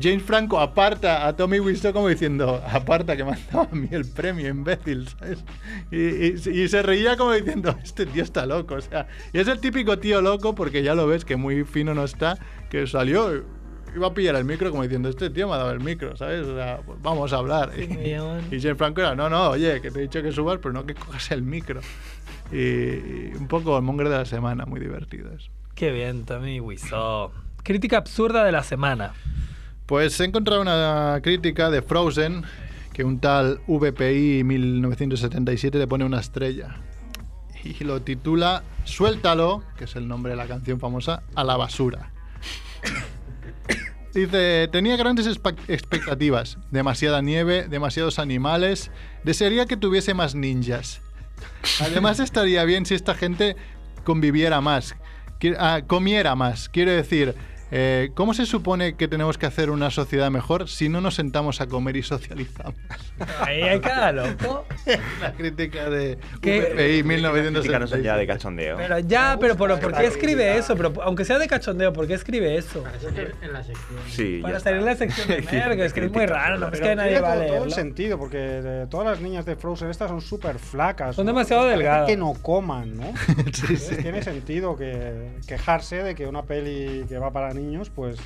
[0.00, 3.88] James Franco aparta a Tommy Wiseau como diciendo, aparta que me han dado a mí
[3.90, 5.44] el premio, imbécil, ¿sabes?
[5.90, 5.96] Y,
[6.50, 9.60] y- y se reía como diciendo, este tío está loco, o sea, y es el
[9.60, 12.38] típico tío loco porque ya lo ves que muy fino no está,
[12.70, 13.42] que salió,
[13.96, 16.46] iba a pillar el micro como diciendo, este tío me ha dado el micro, ¿sabes?
[16.46, 17.72] O sea, pues vamos a hablar.
[17.76, 18.42] me llaman.
[18.50, 20.84] Y James Franco era, no, no, oye, que te he dicho que subas, pero no
[20.86, 21.80] que cojas el micro.
[22.52, 25.50] Y, y un poco el monger de la semana, muy divertido eso.
[25.74, 27.30] Qué bien, Tommy Wiseau.
[27.62, 29.12] Crítica absurda de la semana.
[29.88, 32.42] Pues he encontrado una crítica de Frozen
[32.92, 36.76] que un tal VPI 1977 le pone una estrella.
[37.64, 42.12] Y lo titula Suéltalo, que es el nombre de la canción famosa, a la basura.
[44.14, 48.90] Dice, tenía grandes expectativas, demasiada nieve, demasiados animales,
[49.24, 51.00] desearía que tuviese más ninjas.
[51.80, 53.56] Además estaría bien si esta gente
[54.04, 54.96] conviviera más,
[55.58, 56.68] ah, comiera más.
[56.68, 57.34] Quiero decir,
[57.70, 61.60] eh, ¿cómo se supone que tenemos que hacer una sociedad mejor si no nos sentamos
[61.60, 62.74] a comer y socializamos?
[63.40, 64.64] Ahí hay cada loco.
[65.20, 67.02] La crítica de ¿Qué?
[67.02, 68.26] VPI Crítica no son ya de 1977.
[68.26, 68.76] cachondeo.
[68.76, 70.76] Pero ya, pero ¿por, ¿por qué escribe eso?
[70.76, 72.82] Pero aunque sea de cachondeo, ¿por qué escribe eso?
[72.82, 74.00] Para salir en la sección.
[74.08, 76.80] Sí, Para salir en la sección de merga, es que es muy raro, no es
[76.80, 79.56] que nadie tiene va a todo, todo el sentido, porque eh, todas las niñas de
[79.56, 81.16] Frozen estas son súper flacas.
[81.16, 81.32] Son ¿no?
[81.32, 82.08] demasiado Parece delgadas.
[82.08, 83.12] que no coman, ¿no?
[83.52, 83.96] Sí, sí.
[83.96, 88.16] Tiene sentido que queguearse de que una peli que va para niños, pues,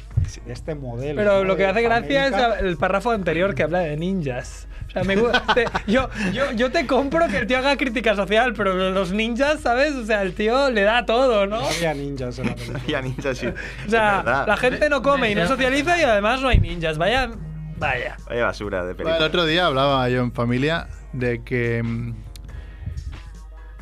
[0.47, 1.17] de este modelo.
[1.17, 1.45] Pero ¿no?
[1.45, 2.59] lo que de hace gracia es América.
[2.61, 4.69] el párrafo anterior que habla de ninjas.
[4.89, 5.43] O sea, me gusta.
[5.55, 9.61] te- yo, yo, yo te compro que el tío haga crítica social, pero los ninjas,
[9.61, 9.93] ¿sabes?
[9.95, 11.61] O sea, el tío le da todo, ¿no?
[11.63, 12.81] No había ninjas en la película.
[12.87, 13.47] Ya ninja, sí.
[13.47, 16.99] O sea, Es la gente no come y no socializa y además no hay ninjas.
[16.99, 17.31] Vaya.
[17.79, 18.17] Vaya.
[18.29, 19.17] Vaya basura de Bueno, película.
[19.17, 22.15] el otro día hablaba yo en familia de que mm,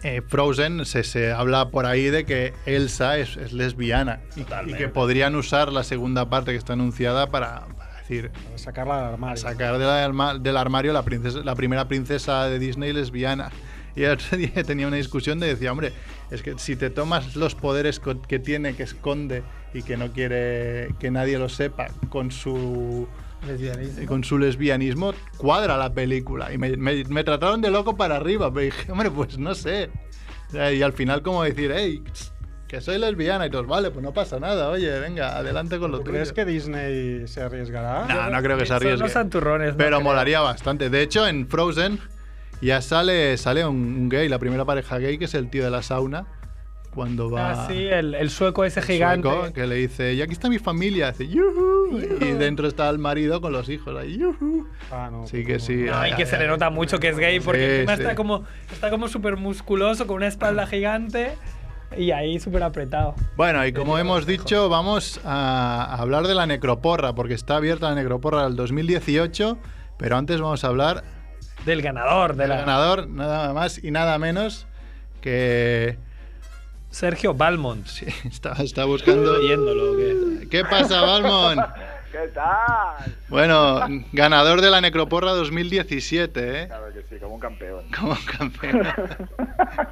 [0.03, 4.75] eh, Frozen se, se habla por ahí de que Elsa es, es lesbiana y, y
[4.75, 9.07] que podrían usar la segunda parte que está anunciada para, para decir Para sacarla del
[9.15, 9.37] armario.
[9.37, 13.51] sacar de la- alma- del armario la princesa la primera princesa de Disney lesbiana
[13.95, 15.93] y el otro día tenía una discusión de decía hombre
[16.31, 19.43] es que si te tomas los poderes que tiene que esconde
[19.75, 23.09] y que no quiere que nadie lo sepa con su
[23.47, 24.07] Lesbianismo.
[24.07, 26.53] con su lesbianismo cuadra la película.
[26.53, 29.91] Y me, me- me trataron de loco para arriba, pero dije, hombre, pues no sé.
[30.53, 32.03] Y al final como decir, hey,
[32.67, 35.99] que soy lesbiana y todos, vale, pues no pasa nada, oye, venga, adelante con lo
[35.99, 36.15] ¿Tú tuyo.
[36.15, 38.07] crees que Disney se arriesgará?
[38.07, 38.99] No, no creo que se Son arriesgue.
[39.05, 39.75] los santurrones.
[39.77, 40.91] Pero molaría bastante.
[40.91, 41.99] De hecho, en Frozen
[42.61, 45.71] ya sale, sale un, un gay, la primera pareja gay, que es el tío de
[45.71, 46.27] la sauna,
[46.95, 47.53] cuando va...
[47.65, 49.29] Ah, sí, el, el sueco ese el gigante.
[49.29, 52.99] sueco, que le dice, y aquí está mi familia, dice, "Yujú", y dentro está el
[52.99, 54.67] marido con los hijos ahí, "Yujú".
[54.91, 55.27] Ah, no.
[55.27, 55.75] Sí que sí.
[55.77, 56.49] No, y ay, que ay, se le ay.
[56.51, 58.03] nota mucho que es gay porque Sí, encima sí.
[58.03, 61.33] está como está como súper musculoso con una espalda gigante
[61.97, 63.15] y ahí súper apretado.
[63.37, 67.95] Bueno, y como hemos dicho, vamos a hablar de la necroporra, porque está abierta la
[67.97, 69.59] necroporra del 2018,
[69.97, 71.03] pero antes vamos a hablar
[71.67, 74.67] Del ganador, de del la ganador, nada más y nada menos
[75.21, 75.99] que...
[76.91, 77.87] Sergio Balmont.
[77.87, 79.39] Sí, está, está buscando...
[79.39, 79.97] Leyéndolo,
[80.51, 81.59] ¿Qué pasa, Balmon?
[82.13, 83.15] ¿Qué tal?
[83.29, 83.81] Bueno,
[84.13, 86.67] ganador de la necroporra 2017, ¿eh?
[86.67, 87.85] Claro que sí, como un campeón.
[87.97, 88.83] Como campeón.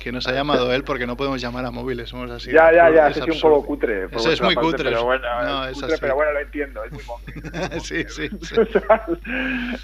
[0.00, 2.50] que nos ha llamado él porque no podemos llamar a móviles, somos así.
[2.50, 4.06] ya, ya, ya, Es un poco cutre.
[4.10, 4.84] Eso es muy parte, cutre.
[4.90, 7.80] Pero bueno, No, es cutre, pero bueno, lo entiendo, es muy monger.
[7.82, 8.54] sí, sí, sí.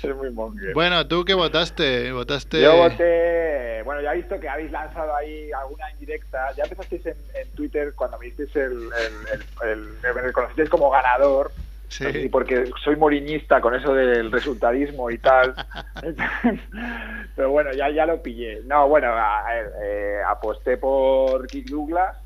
[0.02, 0.74] es muy monger.
[0.74, 2.10] Bueno, ¿tú qué votaste?
[2.12, 2.60] ¿Votaste...?
[2.62, 6.52] Yo voté, bueno, ya he visto que habéis lanzado ahí alguna indirecta.
[6.56, 10.90] Ya empezasteis en, en Twitter cuando me disteis el, el, el, el- me reconocisteis como
[10.90, 11.52] ganador.
[11.88, 12.28] Sí.
[12.30, 15.54] Porque soy moriñista con eso del resultadismo y tal.
[17.36, 18.60] Pero bueno, ya, ya lo pillé.
[18.66, 19.44] No, bueno, a-
[19.82, 22.16] eh, aposté por Kirk Douglas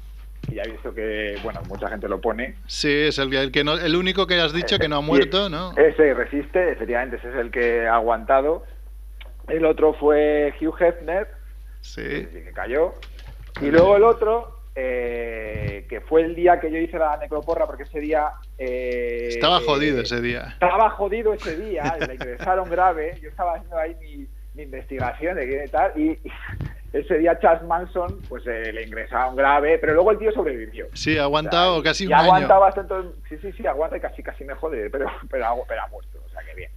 [0.50, 2.56] y ya he visto que, bueno, mucha gente lo pone.
[2.66, 5.48] Sí, es el, el que no, el único que has dicho que no ha muerto,
[5.48, 5.72] ¿no?
[5.76, 8.64] Ese resiste, efectivamente, ese es el que ha aguantado.
[9.48, 11.28] El otro fue Hugh Hefner,
[11.80, 12.02] Sí.
[12.02, 12.94] que cayó.
[13.60, 17.82] Y luego el otro, eh, que fue el día que yo hice la necroporra, porque
[17.84, 18.28] ese día...
[18.58, 20.48] eh, Estaba eh, jodido ese día.
[20.54, 25.46] Estaba jodido ese día, le ingresaron grave, yo estaba haciendo ahí mi, mi investigación de
[25.46, 26.32] qué tal, y, y
[26.92, 30.86] ese día Charles Manson, pues eh, le ingresaron grave, pero luego el tío sobrevivió.
[30.94, 32.26] Sí, ha aguantado O sea, casi y un ha año.
[32.26, 32.94] aguantado bastante,
[33.28, 36.18] sí, sí, sí, aguanta y casi, casi me jode, pero, pero, ha- pero ha muerto,
[36.24, 36.70] o sea que bien.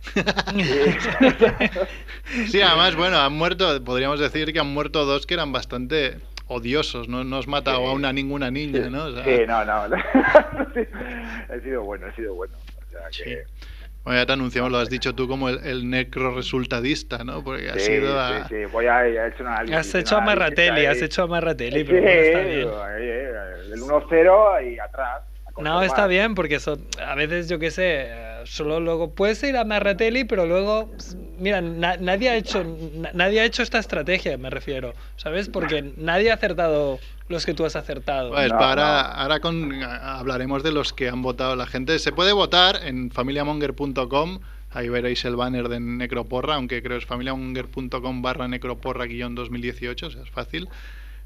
[0.56, 6.18] Y- Sí, además, bueno, han muerto, podríamos decir que han muerto dos que eran bastante
[6.54, 7.86] odiosos, no, no has matado Sí.
[7.86, 9.06] a una ninguna niña, ¿no?
[9.06, 9.96] O sea, Sí, no, no.
[11.54, 12.56] He sido bueno, he sido bueno.
[12.58, 13.44] O sea que...
[14.04, 17.42] Bueno, ya te anunciamos, lo has dicho tú como el, el necro resultadista, ¿no?
[17.42, 18.48] Porque has Sí, ido a...
[18.50, 19.76] sí, sí, voy a, he hecho un análisis.
[19.78, 22.68] Has hecho a Marratelli, has hecho a Marratelli, Sí, pero bueno, está bien.
[23.00, 23.30] eh,
[23.74, 25.22] el 1-0 y atrás.
[25.58, 28.10] No, está bien, porque eso, a veces, yo qué sé,
[28.44, 30.92] solo luego puedes ir a Marratelli, pero luego,
[31.44, 35.50] mira, na- nadie, ha hecho, na- nadie ha hecho esta estrategia, me refiero, ¿sabes?
[35.50, 38.32] Porque nadie ha acertado los que tú has acertado.
[38.32, 39.10] Pues No, para, no.
[39.22, 42.00] ahora con, hablaremos de los que han votado la gente.
[42.00, 44.40] Se puede votar en familiamonger.com.
[44.72, 50.10] Ahí veréis el banner de Necroporra, aunque creo es familiamonger.com barra necroporra guion 2018, o
[50.12, 50.68] sea, es fácil.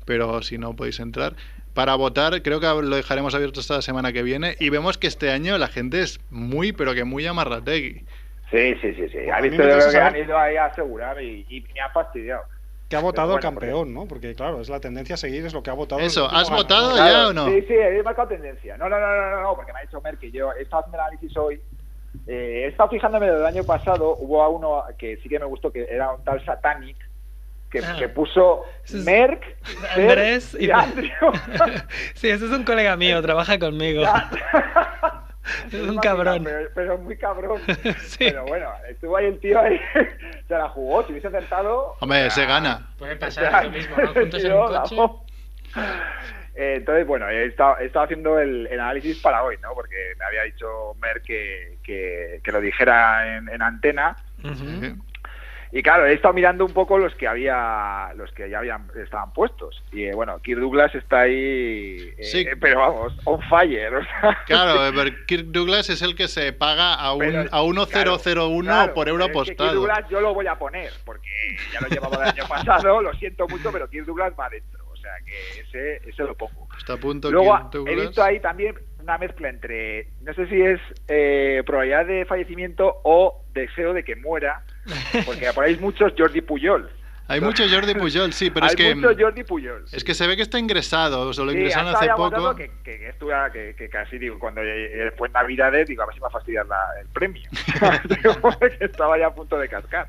[0.06, 1.36] Pero si no, podéis entrar.
[1.74, 4.56] Para votar, creo que lo dejaremos abierto hasta la semana que viene.
[4.60, 8.04] Y vemos que este año la gente es muy, pero que muy amarrategui.
[8.52, 9.10] Sí, sí, sí.
[9.10, 9.30] sí.
[9.30, 12.44] A mí me interesa que han ido ahí a asegurar y, y me ha fastidiado.
[12.90, 14.06] Que ha votado bueno, campeón, ¿no?
[14.08, 16.00] Porque claro, es la tendencia a seguir, es lo que ha votado.
[16.00, 16.58] Eso, ¿has ganador.
[16.58, 16.94] votado?
[16.94, 17.46] Claro, ya o no?
[17.48, 18.78] Sí, sí, he marcado tendencia.
[18.78, 20.84] No, no, no, no, no, no, porque me ha dicho Mer que yo he estado
[20.84, 21.62] haciendo el análisis hoy.
[22.26, 25.70] Eh, he estado fijándome del año pasado, hubo a uno que sí que me gustó,
[25.72, 26.96] que era un tal Satanic,
[27.70, 27.96] que, Ah.
[28.00, 29.44] que puso es Merck,
[29.94, 30.68] Andrés y...
[30.68, 31.12] y Andrew.
[32.16, 34.04] sí, ese es un colega mío, trabaja conmigo.
[35.72, 36.44] Es un cabrón.
[36.44, 37.62] Pero, pero muy cabrón.
[38.00, 38.18] Sí.
[38.20, 39.80] Pero bueno, estuvo ahí el tío ahí,
[40.48, 41.96] se la jugó, si hubiese acertado...
[42.00, 42.88] Hombre, se gana.
[42.98, 44.14] Puede pasar lo mismo, ¿no?
[44.14, 44.96] Juntos en un coche.
[46.60, 49.76] Eh, entonces, bueno, he estado, he estado haciendo el, el análisis para hoy, ¿no?
[49.76, 54.18] Porque me había dicho Mer que, que, que lo dijera en, en antena.
[54.44, 54.98] Ujú.
[55.72, 59.34] Y claro, he estado mirando un poco los que había, los que ya habían estaban
[59.34, 59.84] puestos.
[59.92, 62.46] Y eh, bueno, Kirk Douglas está ahí, eh, Sí.
[62.60, 63.96] pero vamos, on fire.
[63.96, 64.38] o sea.
[64.46, 68.64] Claro, eh, pero Kirk Douglas es el que se paga a, un, Pero, a 1,001
[68.64, 69.74] claro, por euro que Kirk apostado.
[69.74, 71.30] Douglas yo lo voy a poner, porque
[71.74, 74.86] ya lo llevaba el año pasado, lo siento mucho, pero Kirk Douglas va adentro.
[74.90, 76.68] O sea que ese, ese lo pongo.
[76.78, 80.62] Está a punto Luego Kirk he visto ahí también una mezcla entre, no sé si
[80.62, 84.64] es eh, probabilidad de fallecimiento o deseo de que muera,
[85.26, 86.90] porque por ahí hay muchos Jordi Puyol.
[87.30, 88.96] Hay mucho Jordi Pujol, sí, pero Hay es que.
[88.96, 89.84] mucho Jordi Pujol.
[89.92, 92.56] Es que se ve que está ingresado, o sea, lo Sí, ingresaron hace poco.
[92.56, 93.00] Que, que,
[93.52, 96.66] que que, casi digo, cuando en Navidades, digo, a ver si me va a fastidiar
[96.68, 97.50] la- el premio.
[98.80, 100.08] Que estaba ya a punto de cascar.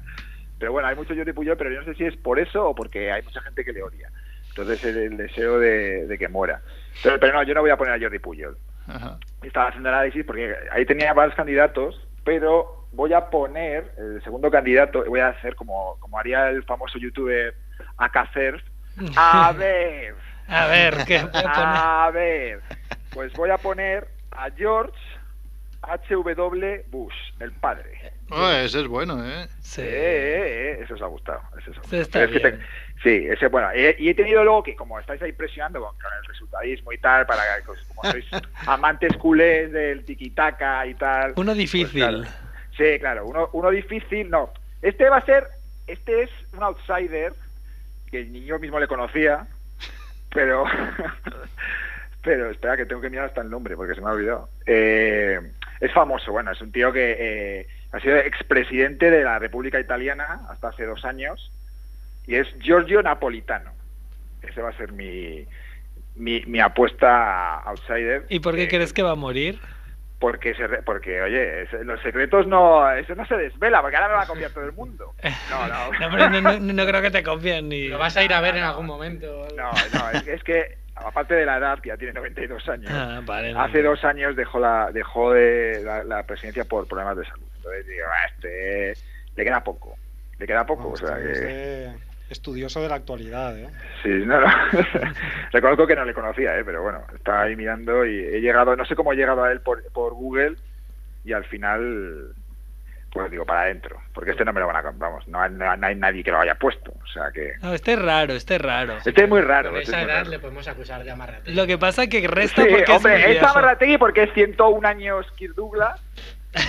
[0.60, 2.74] Pero bueno, hay mucho Jordi Pujol, pero yo no sé si es por eso o
[2.74, 4.10] porque hay mucha gente que le odia.
[4.50, 6.60] Entonces el, el deseo de, de que muera.
[7.02, 8.56] Pero, pero no, yo no voy a poner a Jordi Pujol.
[8.86, 9.18] Ajá.
[9.42, 15.04] Estaba haciendo análisis porque ahí tenía varios candidatos, pero voy a poner el segundo candidato,
[15.06, 17.54] voy a hacer como, como haría el famoso youtuber
[17.96, 18.62] Akacerf.
[19.16, 20.14] A ver,
[20.48, 21.52] A ver, ¿qué voy a poner?
[21.54, 22.60] a ver,
[23.12, 24.96] pues voy a poner a George
[25.82, 26.86] H.W.
[26.90, 28.12] Bush, el padre.
[28.30, 29.48] Oh, ese es bueno, ¿eh?
[29.60, 29.80] Sí.
[29.82, 31.40] Eh, eh, eh, eso os ha gustado.
[31.58, 32.02] Eso os ha Sí, gustado.
[32.02, 32.58] está es que bien.
[32.60, 32.66] te-
[33.02, 35.92] Sí, ese, bueno, y he, y he tenido luego que, como estáis ahí presionando con,
[35.98, 38.26] con el resultadismo y tal, para que, pues, como sois
[38.66, 41.32] amantes culés del tiquitaca y tal.
[41.36, 42.00] Uno pues, difícil.
[42.00, 42.22] claro.
[42.76, 44.52] Sí, claro, uno, uno difícil, no.
[44.82, 45.46] Este va a ser,
[45.86, 47.32] este es un outsider
[48.10, 49.46] que ni yo mismo le conocía,
[50.30, 50.64] pero,
[52.22, 54.50] pero espera que tengo que mirar hasta el nombre porque se me ha olvidado.
[54.66, 55.40] Eh,
[55.80, 60.40] es famoso, bueno, es un tío que eh, ha sido expresidente de la República Italiana
[60.50, 61.50] hasta hace dos años
[62.26, 63.70] y es Giorgio Napolitano.
[64.42, 65.46] Ese va a ser mi,
[66.16, 68.26] mi, mi apuesta outsider.
[68.28, 69.58] ¿Y por qué Eh, crees que va a morir?
[70.20, 74.14] porque se re- porque oye los secretos no eso no se desvela porque ahora me
[74.14, 75.14] va a copiar todo el mundo
[75.48, 77.86] no no No, no, no- no creo que te confíen ni.
[77.86, 79.46] Lo vas a ir a ver en algún momento.
[79.56, 83.20] no, no, es, es que aparte de la edad que ya tiene 92 años Ah,
[83.24, 83.60] vale, no.
[83.62, 87.86] hace dos años dejó la dejó de la, la presidencia por problemas de salud entonces
[87.86, 88.94] digo "Ah, este
[89.36, 89.96] le queda poco
[90.38, 91.92] le queda poco Vamos, o sea es que
[92.30, 93.68] estudioso de la actualidad, ¿eh?
[94.02, 94.46] Sí, no, no.
[95.52, 96.62] Reconozco que no le conocía, ¿eh?
[96.64, 99.60] pero bueno, estaba ahí mirando y he llegado, no sé cómo he llegado a él
[99.62, 100.56] por, por Google
[101.24, 102.34] y al final,
[103.10, 105.86] pues digo, para adentro, porque este no me lo van a, vamos, no, hay- no
[105.86, 107.54] hay nadie que lo haya puesto, o sea que...
[107.62, 108.98] No, este es raro, este es raro.
[109.04, 109.70] Este es muy raro.
[109.70, 110.30] Con este esa es edad raro.
[110.30, 111.50] le podemos acusar de amarrate.
[111.52, 113.30] Lo que pasa es que resta Sí, porque es muy hombre, viejo.
[113.32, 115.98] esta Marrategui porque es 101 años Kirk Douglas,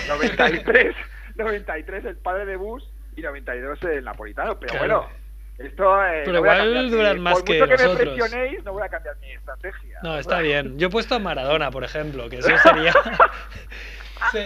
[0.08, 0.94] 93,
[1.36, 2.82] 93 el padre de Bush
[3.16, 4.86] y 92 el napolitano, pero Claro.
[5.00, 5.20] bueno...
[5.60, 8.64] Esto, eh, Pero no voy a igual duran más por que mucho que me presionéis,
[8.64, 9.98] no voy a cambiar mi estrategia.
[10.02, 10.78] No, está bien.
[10.78, 12.94] Yo he puesto a Maradona, por ejemplo, que eso sería.
[14.32, 14.38] Sí.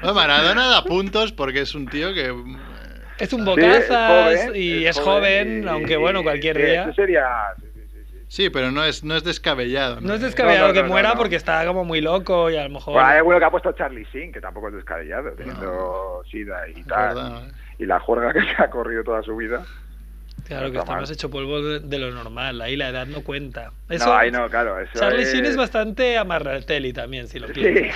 [0.00, 2.34] Bueno, Maradona da puntos porque es un tío que.
[3.18, 3.84] Es un Sí, bocazas
[4.32, 6.82] es joven, y es es joven joven, y- aunque bueno, cualquier sí, día.
[6.82, 7.24] eso sería...
[8.28, 10.00] sí, pero no es, no es descabellado.
[10.00, 11.20] No es descabellado No, no, que no, muera no, no.
[11.20, 12.94] porque está como muy loco y a lo mejor.
[12.94, 16.80] Bueno, hay alguno que ha puesto Charlie Sin, que tampoco es descabellado, teniendo sida y
[16.80, 17.14] Es tal.
[17.14, 17.52] verdad, ¿eh?
[17.78, 19.64] Y la juerga que se ha corrido toda su vida.
[20.46, 23.72] Claro que está más hecho polvo de, lo normal, ahí la edad no cuenta.
[23.88, 24.78] Eso, no, ahí no, claro.
[24.78, 25.32] Eso Charlie es...
[25.32, 27.62] Sheen es bastante amarratelli también, si lo Sí.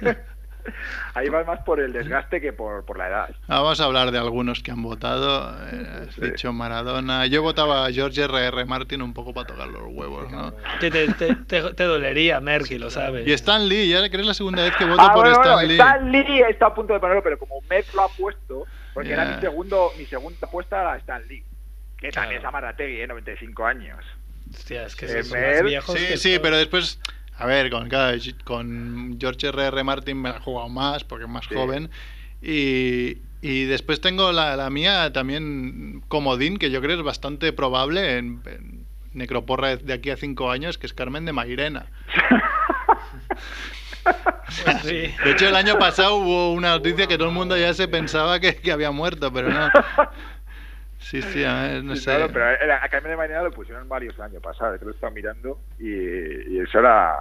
[1.14, 3.30] ahí va más por el desgaste que por, por la edad.
[3.48, 5.54] Ah, Vamos a hablar de algunos que han votado.
[5.72, 6.20] Eh, has Sí.
[6.22, 7.26] dicho Maradona.
[7.26, 8.64] Yo votaba a George R.R.
[8.64, 10.52] Martin un poco para tocar los huevos, ¿no?
[10.80, 11.34] Te, te, te-
[11.74, 13.26] te dolería, Merky, lo sabes.
[13.26, 15.52] Y Stan Lee, ya que es la segunda vez que voto Ah, por bueno, Stan
[15.54, 15.74] bueno, Lee.
[15.74, 19.24] Stan Lee está a punto de ponerlo, pero como Met lo ha puesto, porque era
[19.24, 21.44] mi segundo, mi segunda apuesta era Stan Lee,
[21.98, 22.26] que Claro.
[22.26, 23.06] también es Amarategui, ¿eh?
[23.06, 24.04] 95 años.
[24.52, 26.42] Hostia, es que Eh, esos son más viejos Sí, que sí, todo.
[26.42, 27.00] pero después,
[27.38, 29.82] a ver, con, claro, con George R.R.
[29.84, 31.54] Martin me la he jugado más porque es más Sí.
[31.54, 31.90] joven.
[32.42, 38.18] Y, y después tengo la, la mía también comodín, que yo creo es bastante probable
[38.18, 41.86] en, en Necroporra de aquí a cinco años, que es Carmen de Mairena.
[44.64, 45.12] Pues sí.
[45.24, 48.38] De hecho, el año pasado hubo una noticia que todo el mundo ya se pensaba
[48.40, 49.70] que, que había muerto, pero no.
[51.04, 52.10] Sí, sí, a ver, no Sí, sé.
[52.10, 54.90] claro, pero era- a Carmen de Marinera lo pusieron varios el año pasado, que lo
[54.92, 57.14] estaba mirando, y, y eso era...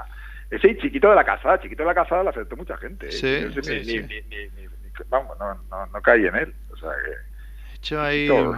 [0.49, 3.07] Ese chiquito de la casada, chiquito de la casada lo aceptó mucha gente.
[3.07, 3.11] ¿eh?
[3.11, 3.99] Sí, sí, ni- sí.
[4.29, 4.67] ni- ni-
[5.09, 6.55] vamos, no, no, no caí en él.
[6.71, 7.09] O sea que...
[7.09, 8.55] De hecho, ahí Todo.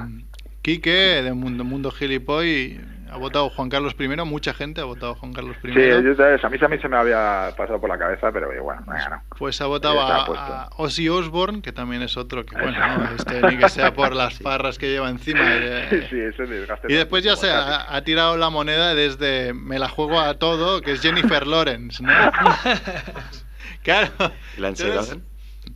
[0.61, 0.91] Quique,
[1.23, 2.79] de Mundo, Mundo Gilipoy,
[3.11, 4.07] ha votado Juan Carlos I.
[4.25, 5.73] Mucha gente ha votado Juan Carlos I.
[5.73, 8.81] Sí, yo, sabes, a mí también se me había pasado por la cabeza, pero bueno,
[8.87, 9.23] venga, no.
[9.37, 13.41] Pues ha votado a, a Ozzy Osbourne, que también es otro que, bueno, no, este,
[13.41, 15.39] ni que sea por las farras que lleva encima.
[15.43, 16.91] eh, Sí, ese desgaste.
[16.91, 20.81] Y después ya se ha, ha tirado la moneda desde me la juego a todo,
[20.81, 22.11] que es Jennifer Lawrence, ¿no?
[23.83, 24.09] claro.
[24.57, 25.17] Lindsay Entonces.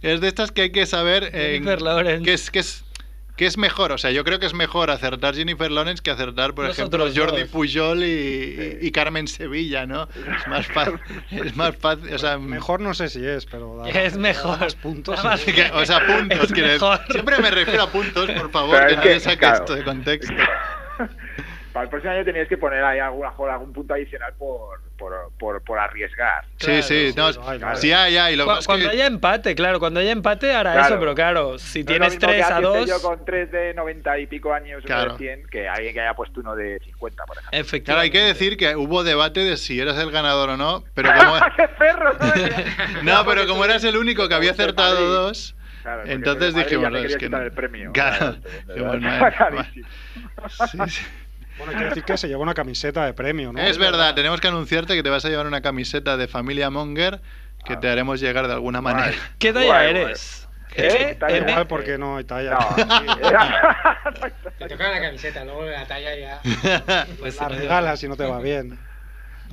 [0.02, 2.24] Es de estas que hay que saber eh, Jennifer Lawrence.
[2.24, 2.86] qué es, qué es
[3.40, 3.94] qué es mejor.
[3.94, 7.42] O sea, yo creo que es mejor acertar Jennifer Lawrence que acertar, por ejemplo, Jordi
[7.44, 7.50] dos.
[7.50, 10.10] Pujol y, y- y Carmen Sevilla, ¿no?
[10.14, 11.00] Es más fácil.
[11.32, 12.14] Es más fácil.
[12.14, 13.78] O sea, Mejor no sé si es, pero.
[13.78, 14.58] da- Es mejor.
[14.60, 15.24] da más puntos.
[15.24, 15.54] Más- sí.
[15.54, 16.50] que- o sea, puntos.
[17.10, 19.56] Siempre me refiero a puntos, por favor, Pero que nadie que, saque claro.
[19.60, 20.34] esto de contexto.
[21.80, 25.62] para el próximo año teníais que poner ahí alguna, algún punto adicional por, por, por,
[25.64, 26.44] por arriesgar.
[26.58, 27.78] Sí, sí, no, claro.
[27.78, 28.36] sí hay, hay.
[28.36, 30.88] Lo que Cu- pasa es cuando que- haya empate, claro, cuando haya empate hará Claro.
[30.88, 33.02] eso, pero claro, si No es tienes lo mismo que 3 a hace 2, yo
[33.02, 35.14] con 3 de 90 y pico años, Claro.
[35.14, 37.58] de 100, que alguien que haya puesto uno de 50, por ejemplo.
[37.60, 37.86] efectivamente.
[37.86, 41.10] Claro, hay que decir que hubo debate de si eras el ganador o no, pero
[41.18, 41.36] como...
[41.56, 42.12] ¡Qué perro!
[42.20, 43.04] ¿no?
[43.20, 47.16] No, pero como eras el único que había acertado dos, Claro, entonces dijimos, no, es
[47.16, 47.38] que no.
[47.42, 47.92] el premio.
[47.94, 48.36] Claro.
[48.68, 49.64] Claro, claro, no.
[50.68, 51.06] Sí, sí.
[51.60, 53.60] Bueno, hay que decir que se lleva una camiseta de premio, ¿no?
[53.60, 57.22] Es verdad, tenemos que anunciarte que te vas a llevar una camiseta de Familia Monger
[57.66, 59.14] que te haremos llegar de alguna manera.
[59.38, 60.48] ¿Qué talla eres?
[60.76, 61.18] ¿Eh?
[61.28, 61.46] ¿Eh?
[61.48, 62.58] Igual porque no hay talla.
[64.58, 66.42] Te toca la camiseta, luego la talla ya.
[67.20, 68.80] Pues La regalas si no te va bien.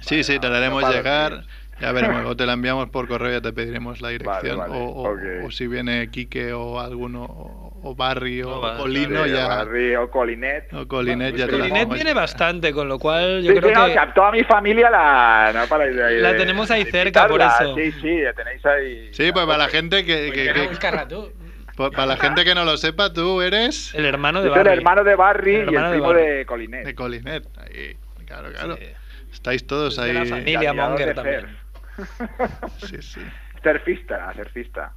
[0.03, 1.45] Sí, sí, te la haremos llegar.
[1.81, 4.57] Ya veremos, o te la enviamos por correo, ya te pediremos la dirección.
[4.59, 5.21] vale, o, o- ok.
[5.45, 9.47] o si viene Quique o alguno, o, Barry o, No, Colino, Sí, ya.
[9.47, 10.73] Barry o Colinet.
[10.73, 13.75] O Colinet, ya te la Colinet viene bastante, con lo cual yo Sí, creo sí,
[13.75, 16.85] no, que o sea, toda mi familia la, no para de, de- La tenemos ahí
[16.85, 17.75] de cerca, por eso.
[17.77, 19.09] Sí, sí, la tenéis ahí.
[19.13, 21.31] Sí, pues para la gente que, que- a que- tú.
[21.77, 24.61] pues para la gente que no lo sepa, tú eres el hermano de Yo soy
[24.61, 24.79] el Barry.
[24.79, 26.27] hermano de Barry El y el hermano de primo Barry.
[26.39, 26.85] de Colinet.
[26.87, 27.47] de Colinet.
[27.59, 28.77] Ahí, claro, claro.
[28.77, 28.85] Sí.
[29.31, 30.29] Estáis todos Es de la ahí.
[30.29, 30.73] familia.
[30.73, 31.41] Monger de también.
[31.43, 31.66] Fer.
[32.79, 33.21] Sí, sí.
[33.63, 34.93] Surfista, surfista.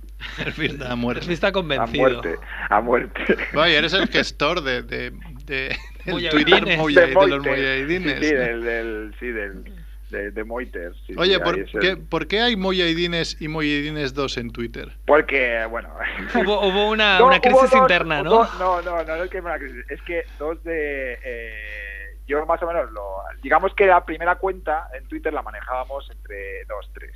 [0.45, 1.25] En fin, a muerte.
[1.25, 2.01] Sí está A convencido.
[2.09, 2.35] muerte,
[2.69, 3.37] a muerte.
[3.53, 5.11] Vaya, eres el gestor de, de,
[5.45, 5.75] de
[6.05, 6.29] del.
[6.29, 7.39] Twitter De de los Moiter.
[7.39, 8.19] mujahidines.
[8.19, 9.63] Sí, sí, del, del, sí, del,
[10.11, 10.91] de, de Moiter.
[11.07, 14.51] sí, Oye, sí, ¿por es el- qué, ¿por qué hay Mujahidines y Mujahidines 2 en
[14.51, 14.91] Twitter?
[15.05, 15.89] Porque, bueno...
[16.35, 18.29] Hubo, hubo una, No, una hubo crisis dos- interna, ¿no?
[18.29, 19.83] dos- no, no, no, no es que hubo una crisis.
[19.89, 21.17] Es que dos de.
[21.23, 21.88] eh,
[22.30, 23.23] yo más o menos lo.
[23.41, 27.11] Digamos que la primera cuenta en Twitter la manejábamos entre dos, tres.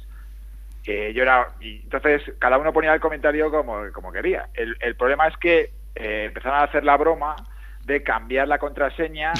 [0.85, 1.49] Eh, yo era.
[1.61, 4.49] Y entonces cada uno ponía el comentario como, como quería.
[4.55, 7.35] El, el problema es que eh, empezaron a hacer la broma
[7.85, 9.33] de cambiar la contraseña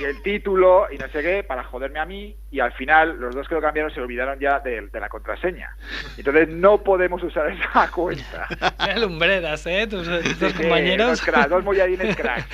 [0.00, 3.34] y el título y no sé qué para joderme a mí y al final los
[3.34, 5.74] dos que lo cambiaron se olvidaron ya de, de la contraseña.
[6.18, 8.48] Entonces no podemos usar esa cuenta.
[8.98, 9.86] Lumbreras, ¿eh?
[9.86, 10.04] Tus,
[10.38, 11.08] tus Sí, compañeros.
[11.08, 12.48] Dos, cracks, dos cracks.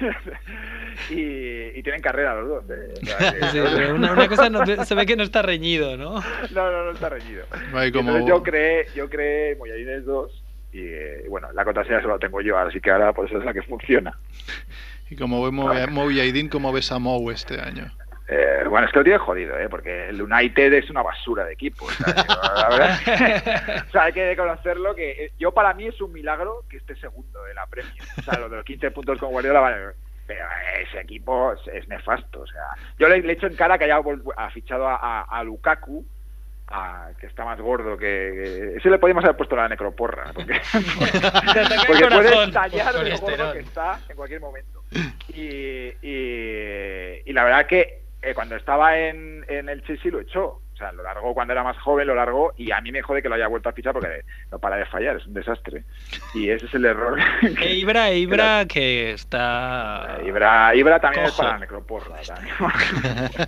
[1.10, 2.64] y, y tienen carrera los dos.
[2.70, 5.42] eh, o sea que- Sí, pero una, una cosa no- se ve que no está
[5.42, 6.14] reñido, ¿no?
[6.52, 7.44] No, no, no está reñido.
[7.92, 10.42] Como- Entonces yo creé, yo creé molladines 2
[10.72, 13.52] y eh, bueno, la contraseña solo la tengo yo, así que ahora pues es la
[13.52, 14.18] que funciona.
[15.10, 17.92] Y como ves Moja- Mujahidin, ¿cómo ves a Mou este año?
[18.26, 19.68] Eh, bueno, es que lo tiene jodido, ¿eh?
[19.68, 21.84] porque el United es una basura de equipo.
[21.84, 25.52] o sea, yo, la verdad es que- o sea, hay que reconocerlo que eh, yo
[25.52, 27.92] para mí es un milagro que esté segundo en la Premier.
[28.18, 29.76] O sea, lo de los 15 puntos con Guardiola, vale,
[30.26, 30.46] pero
[30.80, 32.40] ese equipo es, es nefasto.
[32.40, 32.62] O sea,
[32.98, 34.00] yo le, le echo en cara que haya
[34.54, 36.02] fichado a, a- a Lukaku,
[36.68, 40.54] a- que está más gordo que, Ese le podíamos haber puesto la necroporra, porque,
[41.86, 44.82] porque puede estallar de lo gordo que está en cualquier momento.
[45.34, 50.60] Y, y, y la verdad que eh, cuando estaba en, en el Chelsea lo echó.
[50.72, 53.22] O sea, lo largó cuando era más joven, lo largó y a mí me jode
[53.22, 55.84] que lo haya vuelto a fichar porque no para de fallar, es un desastre.
[56.34, 57.16] Y ese es el error.
[57.42, 60.18] E que- Ibra, Ibra, que está.
[60.26, 61.32] Ibra, Ibra también Cojo.
[61.34, 62.16] es para la necroporra.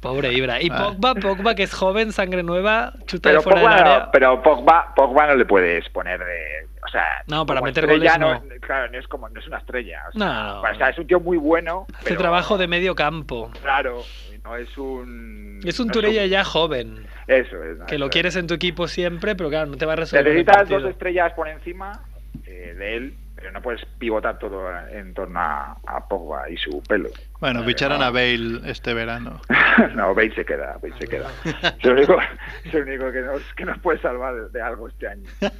[0.00, 0.60] Pobre Ibra.
[0.62, 0.88] Y Ah.
[0.92, 3.98] Pogba, Pogba, que es joven, sangre nueva, chuta pero de fuera Pogba, del área.
[4.00, 8.12] no, pero Pogba, Pogba no le puedes poner de, o sea, No, para meter goles
[8.18, 10.70] no, claro, no es como no es una estrella, o sea, No, no.
[10.70, 13.50] o sea, es un tío muy bueno, Hace pero trabajo de medio campo.
[13.60, 14.02] claro,
[14.44, 17.06] no es un Es un no Turella ya joven.
[17.26, 17.78] Eso es.
[17.86, 18.12] Que eso lo es.
[18.12, 20.24] quieres en tu equipo siempre, pero claro, no te va a resolver.
[20.24, 22.00] Necesitas dos estrellas por encima
[22.46, 24.62] eh, de él, pero no puedes pivotar todo
[24.92, 27.08] en torno a, a Pogba y su pelo.
[27.40, 28.04] Bueno, Eh, ficharon no.
[28.04, 29.40] a Bale este verano.
[29.96, 31.28] no, Bale se queda, Bale se queda.
[31.44, 32.16] Es el único,
[32.64, 35.28] es el único que, nos, que nos puede salvar de algo este año.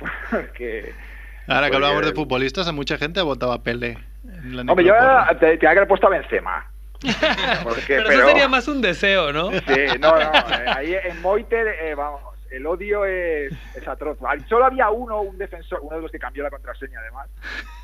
[0.30, 0.92] Porque,
[1.48, 3.98] Ahora que Porque- hablamos de futbolistas, a mucha gente votaba a Pelé.
[4.24, 4.94] en la hombre, yo
[5.38, 6.66] te, te haber puesto a Benzema.
[7.62, 9.50] Porque- pero, eso sería más un deseo, ¿no?
[9.52, 10.20] Sí, no, no.
[10.20, 12.20] eh, ahí en Moiter, eh, vamos,
[12.50, 14.18] el odio es, es atroz.
[14.48, 17.28] Solo había uno, un defensor, uno de los que cambió la contraseña además,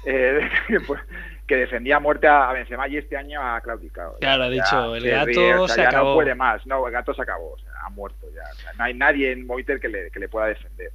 [0.06, 0.48] eh,
[0.86, 1.00] pues,
[1.46, 4.16] que defendía a muerte a Benzema y este año ha claudicado.
[4.20, 6.08] Claro, ha dicho, el se gato ríe, o sea, se ya acabó.
[6.10, 6.66] no puede más.
[6.66, 8.42] No, el gato se acabó, o sea, ha muerto ya.
[8.50, 10.90] O sea, no hay nadie en Moiter que le, que le pueda defender.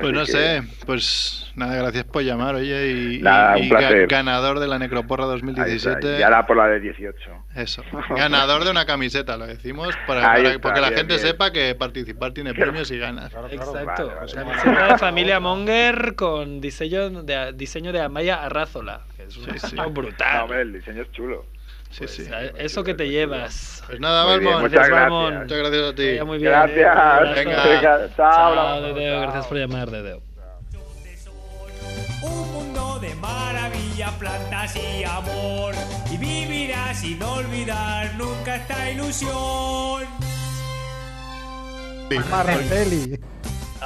[0.00, 3.70] Pues no que- sé, pues nada, gracias por llamar, oye, y, Nada, y- un y
[3.70, 4.06] ga- placer.
[4.08, 6.18] ganador de la Necroporra ahí está, 2017.
[6.18, 7.44] Y ahora por la de 18.
[7.54, 7.84] Eso,
[8.16, 11.26] ganador de una camiseta, lo decimos, para, para- está, porque la bien, gente bien.
[11.28, 13.32] sepa que participar tiene premios y ganas.
[13.32, 14.08] Exacto.
[14.08, 14.32] Vale, vale.
[14.34, 19.02] Camiseta de familia Monger con diseño de, diseño de Amaya Arrázola.
[19.16, 19.52] Que es un Sí, sí.
[19.54, 20.42] diseño No, brutal.
[20.42, 21.46] hombre, el diseño es chulo.
[21.90, 22.28] Sí, sí.
[22.58, 23.82] Eso que te llevas.
[23.86, 25.10] Pues nada, Muy bien, Balmón, muchas Gracias, gracias.
[25.10, 25.42] Balmón.
[25.42, 26.06] muchas gracias a ti.
[26.08, 26.50] vaya muy bien.
[26.50, 26.76] Gracias.
[27.36, 27.64] Venga.
[27.64, 29.12] Venga, chao, Chao, Dedeo.
[29.12, 29.20] chao.
[29.22, 30.22] Gracias por llamar, Dedeo.
[32.22, 35.74] Un mundo de maravilla, plantas y amor.
[36.10, 40.04] Y vivirás sin olvidar nunca esta ilusión.
[42.30, 43.18] Marratelli.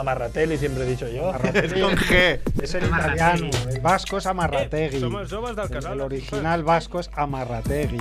[0.00, 1.30] Amarratelli siempre he dicho yo.
[1.32, 2.40] Es con G.
[2.62, 3.50] Es el italiano.
[3.70, 4.96] El vasco es Amarrategui.
[4.96, 5.92] Eh, somos- somos del El- canal.
[5.92, 7.98] El original vasco es Amarrategui.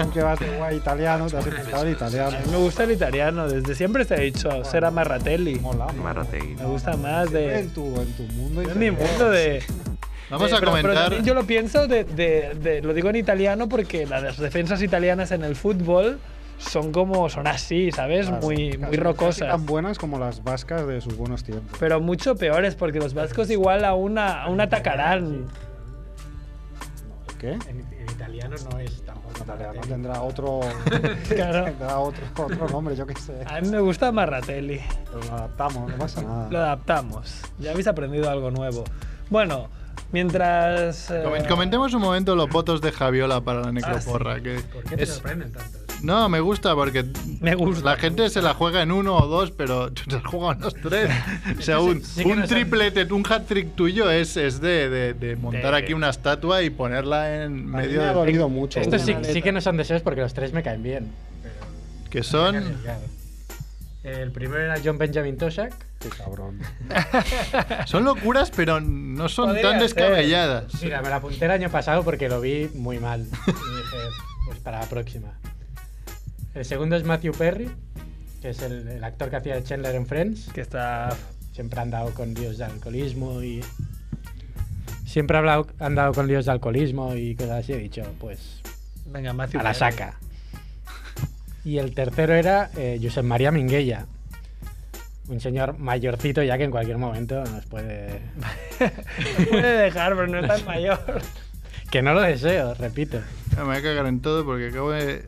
[0.00, 2.36] Aunque vas de guay italiano, te has inventado el italiano.
[2.50, 5.60] Me gusta el italiano, desde siempre te he dicho, ser Amarratelli.
[6.02, 6.54] Marrategui.
[6.56, 7.60] Me gusta más de...
[7.60, 8.62] En tu, en tu mundo.
[8.62, 9.62] En mi mundo de...
[10.30, 11.04] Vamos de- a pero- pero comentar.
[11.06, 15.32] también yo lo pienso, de, de- de- lo digo en italiano porque las defensas italianas
[15.32, 16.20] en el fútbol
[16.60, 18.26] son como, son así, ¿sabes?
[18.28, 19.48] Claro, muy, casi- muy casi rocosas.
[19.48, 21.76] Tan buenas como las vascas de sus buenos tiempos.
[21.80, 25.46] Pero mucho peores porque los vascos igual aún, a- aún atacarán.
[27.38, 27.52] ¿Qué?
[27.52, 27.60] En,
[27.92, 29.30] en italiano no es tampoco.
[29.42, 30.60] Italiano tendrá otro,
[31.28, 31.64] Claro.
[31.64, 33.42] tendrá otro, otro nombre, yo qué sé.
[33.46, 34.80] A mí me gusta Marratelli.
[35.06, 36.48] Pero lo adaptamos, no pasa nada.
[36.50, 37.40] Lo adaptamos.
[37.58, 38.84] Ya habéis aprendido algo nuevo.
[39.30, 39.68] Bueno,
[40.12, 41.10] mientras...
[41.10, 44.42] eh, Comen- Comentemos un momento los votos de Javiola para la necroporra.
[44.42, 45.78] que ¿Por qué te es- sorprenden tanto?
[46.02, 47.04] No, me gusta porque
[47.40, 47.84] Me gusta.
[47.84, 51.10] la gente se la juega en uno o dos, pero se la juegan los tres.
[51.58, 55.72] O sea, un, sí un triplete, un hat-trick tuyo es, es de, de- de montar
[55.72, 58.14] De- aquí una estatua y ponerla en A mí medio me ha de...
[58.14, 58.80] dolido mucho.
[58.80, 61.10] Estos sí, que no son deseos porque los tres me caen bien.
[61.42, 62.56] Pero Que son...
[64.02, 65.74] El primero era John Benjamin Toshak.
[65.98, 66.58] Qué cabrón.
[67.86, 69.82] Son locuras, pero no son Podría tan ser.
[69.82, 70.82] descabelladas.
[70.82, 73.20] Mira, me la apunté el año pasado porque lo vi muy mal.
[73.20, 73.96] Y dije,
[74.46, 75.28] pues para la próxima.
[76.54, 77.70] El segundo es Matthew Perry,
[78.42, 80.48] que es el, el actor que hacía de Chandler en Friends.
[80.52, 81.16] Que está...
[81.52, 83.60] Siempre ha andado con líos de alcoholismo y.
[85.04, 87.72] Siempre ha hablado- andado con líos de alcoholismo y cosas así.
[87.72, 88.60] He dicho, pues.
[89.06, 89.78] Venga, Matthew A la Perry.
[89.78, 90.14] saca.
[91.64, 94.06] Y el tercero era eh, Josep María Minguella.
[95.28, 98.20] Un señor mayorcito ya que en cualquier momento nos puede.
[99.50, 100.98] puede dejar, pero no es tan mayor.
[101.90, 103.20] Que no lo deseo, repito.
[103.56, 105.24] Me voy a cagar en todo porque acabo de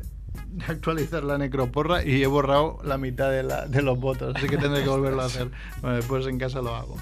[0.68, 4.56] actualizar la necroporra y he borrado la mitad de, la- de los votos, así que
[4.58, 5.48] tendré que volverlo a hacer.
[5.80, 6.96] Bueno, después en casa lo hago.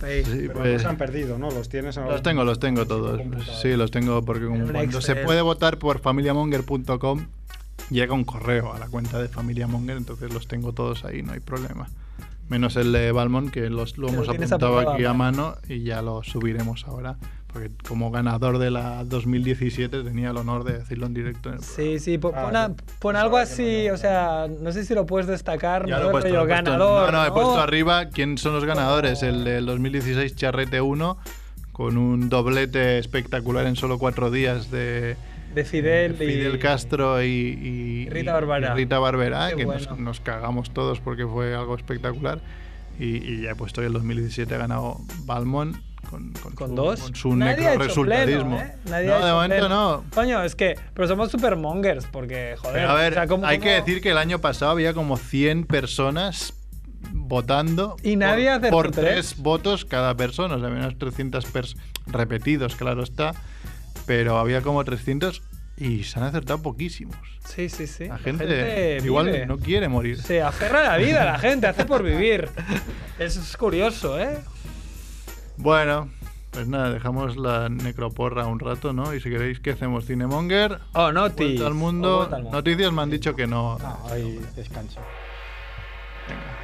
[0.00, 1.50] Sí, Pero pues- no se han perdido, ¿no?
[1.50, 3.20] Los tienes en Los tengo, los tengo todos.
[3.62, 7.26] Sí, los tengo porque como cuando se puede votar por familiamonger.com
[7.90, 11.40] llega un correo a la cuenta de familiamonger, entonces los tengo todos ahí, no hay
[11.40, 11.88] problema.
[12.48, 16.22] Menos el de Balmont, que los, lo hemos apuntado aquí a mano y ya lo
[16.22, 17.16] subiremos ahora.
[17.54, 21.50] Porque como ganador de la 2017 tenía el honor de decirlo en directo.
[21.50, 24.84] en el Sí, sí, pon, Ah, pon a- pon algo así, o sea, no sé
[24.84, 26.02] si lo puedes destacar, Ya ¿no?
[26.02, 26.64] lo he puesto, lo he puesto.
[26.64, 27.12] ganador.
[27.12, 27.34] No, no, he ¿no?
[27.34, 29.22] puesto arriba quién son los ganadores.
[29.22, 31.16] El del 2016 Charrete 1,
[31.70, 35.16] con un doblete espectacular en solo cuatro días de
[35.54, 38.72] De Fidel, y- Castro y, y- Rita y- Barberá.
[38.72, 42.40] y Rita Barberá, que nos cagamos todos porque fue algo espectacular.
[42.98, 45.76] Y, y ya he puesto que el 2017 ha ganado Balmont
[46.08, 47.00] con, con Con su, dos.
[47.00, 48.56] con su Nadie necroresultadismo.
[48.58, 48.76] pleno, ¿eh?
[48.88, 49.68] Nadie no, de momento pleno.
[49.68, 50.04] no.
[50.14, 50.76] Coño, es que.
[50.94, 52.74] Pero somos super mongers, porque, joder.
[52.74, 54.92] Pero a ver, o sea, ¿cómo- hay cómo- que decir que el año pasado había
[54.94, 56.54] como 100 personas
[57.12, 59.04] votando Y nadie por, tres.
[59.32, 61.76] tres votos cada persona, o sea, había unos 300 pers-
[62.06, 63.34] repetidos, claro está,
[64.06, 65.42] pero había como 300
[65.76, 67.16] y se han acertado poquísimos.
[67.44, 68.06] Sí, sí, sí.
[68.06, 68.98] La gente, vive.
[69.04, 70.20] igual no quiere morir.
[70.20, 72.48] Se aferra a la vida, la gente, hace por vivir.
[73.18, 74.38] Eso es curioso, ¿eh?
[75.56, 76.10] Bueno,
[76.50, 79.14] pues nada, dejamos la necroporra un rato, ¿no?
[79.14, 81.44] Y si queréis que hacemos Cinemonger, Oh, Noti.
[81.44, 83.78] vuelta al mundo, noticias me han dicho que no.
[83.78, 85.00] No, hoy descanso.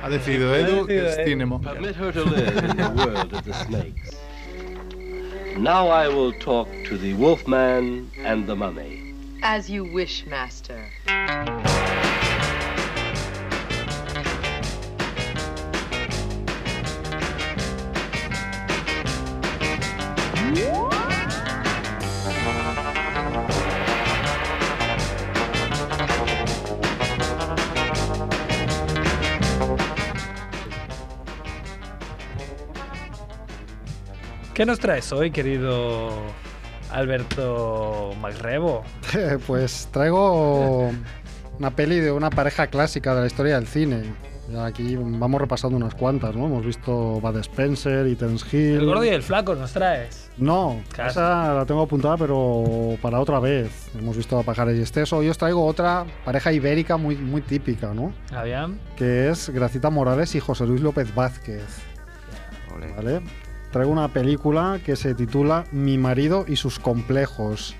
[0.02, 1.18] Ha decidido Edu que es.
[1.24, 1.78] Cinemonger.
[5.56, 9.14] Now I will talk to the wolfman and the mummy.
[9.42, 10.90] As you wish, Master.
[34.60, 36.10] ¿Qué nos traes hoy, querido
[36.92, 38.84] Alberto Macrebo?
[39.46, 40.90] pues traigo
[41.58, 44.02] una peli de una pareja clásica de la historia del cine.
[44.58, 46.44] Aquí vamos repasando unas cuantas, ¿no?
[46.44, 48.80] Hemos visto Bud Spencer y Terence Hill.
[48.80, 50.30] El gordo y el flaco nos traes.
[50.36, 51.12] No, Casi.
[51.12, 53.88] esa la tengo apuntada, pero para otra vez.
[53.98, 55.16] Hemos visto a Pajares y Esteso.
[55.16, 58.12] Hoy os traigo otra pareja ibérica muy, muy típica, ¿no?
[58.94, 61.64] Que es Gracita Morales y José Luis López Vázquez.
[62.76, 62.92] Ole.
[62.92, 63.22] ¿Vale?
[63.70, 67.76] Traigo una película que se titula Mi marido y sus complejos,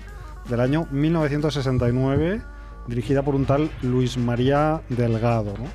[0.47, 2.41] del año 1969,
[2.87, 5.65] dirigida por un tal Luis María Delgado, ¿no?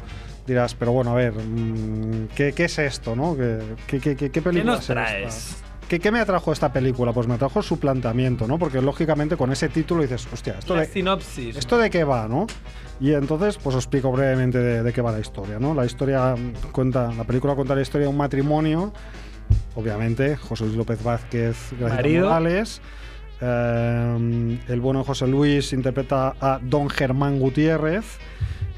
[0.47, 3.37] Dirás, pero bueno, a ver, mm, ¿qué, qué es esto, no?
[3.37, 4.95] ¿Qué, qué, qué, qué película nos es esta?
[4.95, 5.57] traes?
[5.89, 7.13] ¿qué, qué me atrajo esta película?
[7.13, 8.59] Pues me atrajo su planteamiento, ¿no?
[8.59, 11.57] Porque lógicamente con ese título dices, hostia, esto La de, sinopsis.
[11.57, 12.47] ¿Esto de qué va, no?
[13.01, 15.75] Y entonces, pues os explico brevemente de, de qué va la historia, ¿no?
[15.75, 18.93] La historia mm, cuenta, la película cuenta la historia de un matrimonio,
[19.75, 22.27] obviamente, José Luis López Vázquez, Marido.
[22.29, 22.81] Morales.
[23.41, 28.19] eh, el bueno José Luis interpreta a Don Germán Gutiérrez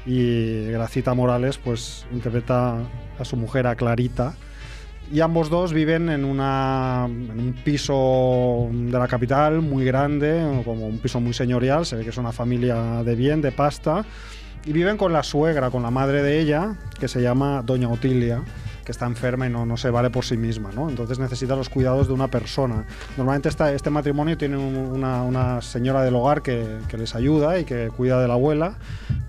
[0.05, 2.77] y Gracita Morales, pues interpreta
[3.17, 4.35] a su mujer, a Clarita.
[5.11, 10.85] Y ambos dos viven en, una, en un piso de la capital muy grande, como
[10.85, 14.05] un piso muy señorial, se ve que es una familia de bien, de pasta,
[14.65, 18.43] y viven con la suegra, con la madre de ella, que se llama Doña Otilia,
[18.89, 20.89] que está enferma y no, no se vale por sí misma, ¿no?
[20.89, 22.87] Entonces necesita los cuidados de una persona.
[23.17, 27.59] Normalmente esta- este matrimonio tiene un- una, una señora del hogar que, que les ayuda
[27.59, 28.77] y que cuida de la abuela,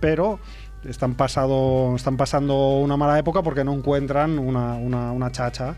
[0.00, 0.40] pero
[0.88, 5.74] están, pasado, están pasando una mala época porque no encuentran una, una- una chacha,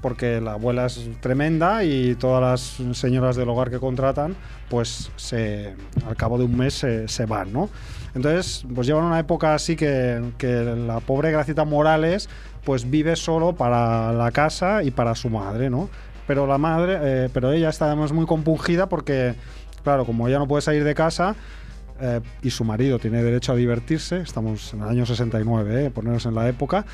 [0.00, 2.40] porque la abuela es tremenda y todas
[2.80, 4.36] las señoras del hogar que contratan,
[4.68, 5.74] pues se,
[6.06, 7.70] al cabo de un mes se, se van, ¿no?
[8.14, 10.46] Entonces, pues llevan una época así que, que
[10.86, 12.28] la pobre Gracita Morales
[12.66, 15.88] pues vive solo para la casa y para su madre, ¿no?
[16.26, 19.36] Pero la madre, eh, pero ella está además muy compungida porque,
[19.84, 21.36] claro, como ella no puede salir de casa,
[22.00, 26.26] eh, y su marido tiene derecho a divertirse, estamos en el año 69, eh, ponernos
[26.26, 26.84] en la época,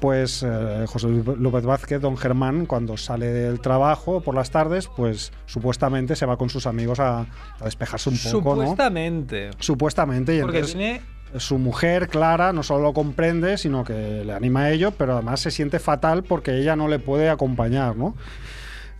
[0.00, 5.32] pues eh, José López Vázquez, don Germán, cuando sale del trabajo por las tardes, pues
[5.44, 8.62] supuestamente se va con sus amigos a, a despejarse un poco, ¿no?
[8.62, 9.50] Supuestamente.
[9.58, 11.02] Supuestamente, Porque entonces tiene
[11.36, 15.40] su mujer, Clara, no solo lo comprende, sino que le anima a ello, pero además
[15.40, 18.14] se siente fatal porque ella no le puede acompañar, ¿no?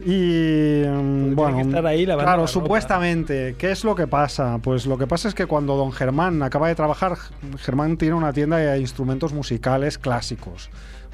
[0.00, 4.58] Y mm, bueno, que estar ahí claro, supuestamente, ¿qué es lo que pasa?
[4.62, 7.18] Pues lo que pasa es que cuando don Germán acaba de trabajar,
[7.58, 10.70] Germán tiene una tienda de instrumentos musicales clásicos.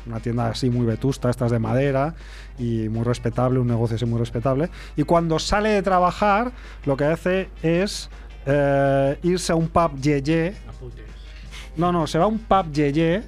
[0.06, 2.14] Una tienda así muy vetusta, estas de madera
[2.60, 4.70] y muy respetable, un negocio así muy respetable.
[4.96, 6.52] Y cuando sale de trabajar,
[6.84, 8.08] lo que hace es
[8.46, 10.54] eh, irse a un pub yeye.
[11.76, 13.22] No, no, se va a un pub yeye,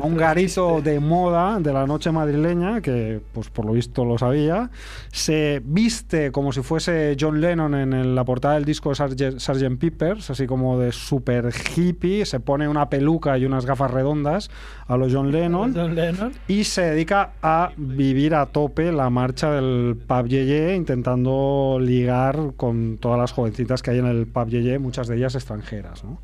[0.00, 4.16] a un garito de moda de la noche madrileña, que pues por lo visto lo
[4.16, 4.70] sabía.
[5.10, 9.38] Se viste como si fuese John Lennon en el- la portada del disco de Sgt.
[9.40, 9.78] Sgt.
[9.78, 12.24] Peppers, así como de super hippie.
[12.26, 14.50] Se pone una peluca y unas gafas redondas
[14.86, 15.74] a los John Lennon.
[15.74, 16.32] John Lennon.
[16.46, 22.98] Y se dedica a vivir a tope la marcha del pub Yeye, intentando ligar con
[22.98, 26.18] todas las jovencitas que hay en el pub Yeye, muchas de ellas extranjeras, ¿no?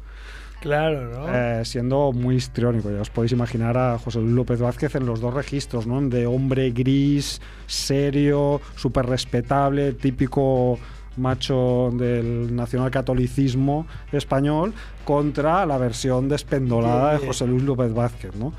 [0.61, 1.34] Claro, ¿no?
[1.34, 2.90] Eh, siendo muy histriónico.
[2.90, 6.00] Ya os podéis imaginar a José Luis López Vázquez en los dos registros, ¿no?
[6.02, 10.78] De hombre gris, serio, súper respetable, típico
[11.16, 18.52] macho del nacionalcatolicismo español, contra la versión despendolada de José Luis López Vázquez, ¿no?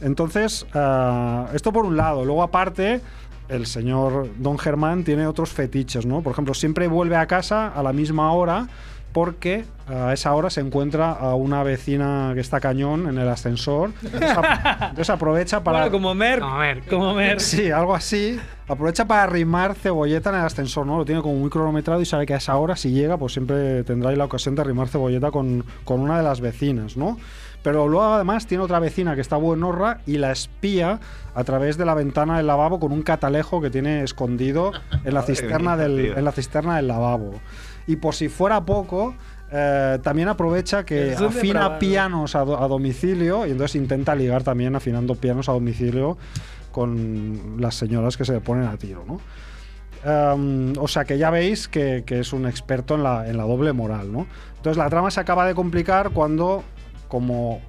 [0.00, 2.24] Entonces, ah, esto por un lado.
[2.24, 3.00] Luego, aparte,
[3.48, 6.22] el señor Don Germán tiene otros fetiches, ¿no?
[6.22, 8.68] Por ejemplo, siempre vuelve a casa a la misma hora
[9.12, 13.90] porque a esa hora se encuentra a una vecina que está cañón en el ascensor.
[14.02, 15.78] Entonces, ap- entonces aprovecha para...
[15.80, 16.40] Bueno, como Mer.
[16.88, 17.40] Como Mer.
[17.40, 18.40] Sí, algo así.
[18.68, 20.96] Aprovecha para arrimar cebolleta en el ascensor, ¿no?
[20.98, 23.84] Lo tiene como muy cronometrado y sabe que a esa hora, si llega, pues siempre
[23.84, 27.18] tendrá ahí la ocasión de arrimar cebolleta con, con una de las vecinas, ¿no?
[27.62, 30.98] Pero luego además tiene otra vecina que está buenorra y la espía
[31.34, 34.72] a través de la ventana del lavabo con un catalejo que tiene escondido
[35.04, 37.34] en la cisterna, del, en la cisterna del lavabo.
[37.86, 39.14] Y por si fuera poco,
[39.50, 44.74] eh, también aprovecha que afina pianos a, do- a domicilio y entonces intenta ligar también
[44.76, 46.16] afinando pianos a domicilio
[46.70, 49.20] con las señoras que se ponen a tiro, ¿no?
[50.04, 53.44] Em, o sea que ya veis que, que es un experto en la, en la
[53.44, 54.26] doble moral, ¿no?
[54.56, 56.64] Entonces la trama se acaba de complicar cuando,
[57.08, 57.60] como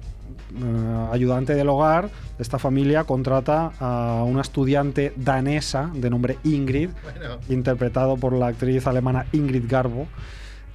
[0.56, 7.36] eh, ayudante del hogar, esta familia contrata a una estudiante danesa de nombre Ingrid, Bueno.
[7.48, 10.06] interpretado por la actriz alemana Ingrid Garbo,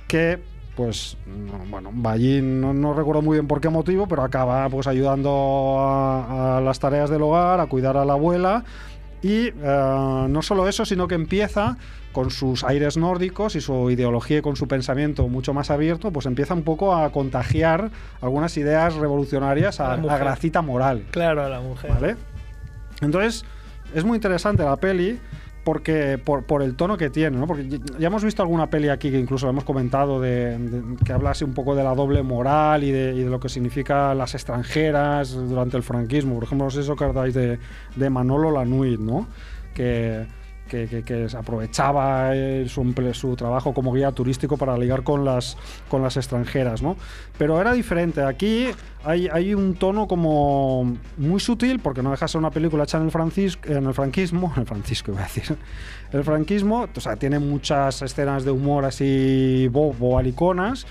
[0.07, 0.39] que
[0.75, 4.69] pues no, bueno, va allí, no, no recuerdo muy bien por qué motivo, pero acaba
[4.69, 8.63] pues ayudando a, a las tareas del hogar, a cuidar a la abuela.
[9.21, 11.77] Y eh, no solo eso, sino que empieza
[12.11, 16.25] con sus aires nórdicos y su ideología y con su pensamiento mucho más abierto, pues
[16.25, 17.91] empieza un poco a contagiar
[18.21, 20.17] algunas ideas revolucionarias A a, la a.
[20.17, 21.05] Gracita Moral.
[21.11, 21.91] Claro, a la mujer.
[21.91, 22.15] ¿Vale?
[23.01, 23.45] Entonces,
[23.93, 25.19] es muy interesante la peli
[25.69, 27.45] porque por, el tono que tiene, ¿no?
[27.45, 27.67] Porque
[27.99, 31.43] ya- hemos visto alguna peli aquí que incluso hemos comentado de, de- que habla así
[31.43, 35.31] un poco de la doble moral y de, y de lo que significa las extranjeras
[35.33, 36.33] durante el franquismo.
[36.33, 37.59] Por ejemplo, no sé si os acordáis de,
[37.95, 39.27] de Manolo Lanuit, ¿no?
[39.75, 40.25] Que
[40.69, 45.57] que, que- que aprovechaba eh, su, su trabajo como guía turístico para ligar con las,
[45.89, 46.95] con las extranjeras, ¿no?
[47.37, 48.23] Pero era diferente.
[48.23, 48.67] Aquí
[49.03, 52.97] hay, hay un tono como muy sutil, porque no deja de ser una película hecha
[52.99, 55.57] en el, francis- en el franquismo, en el francisco iba a decir,
[56.13, 60.85] el franquismo, o sea, tiene muchas escenas de humor así bo- bobaliconas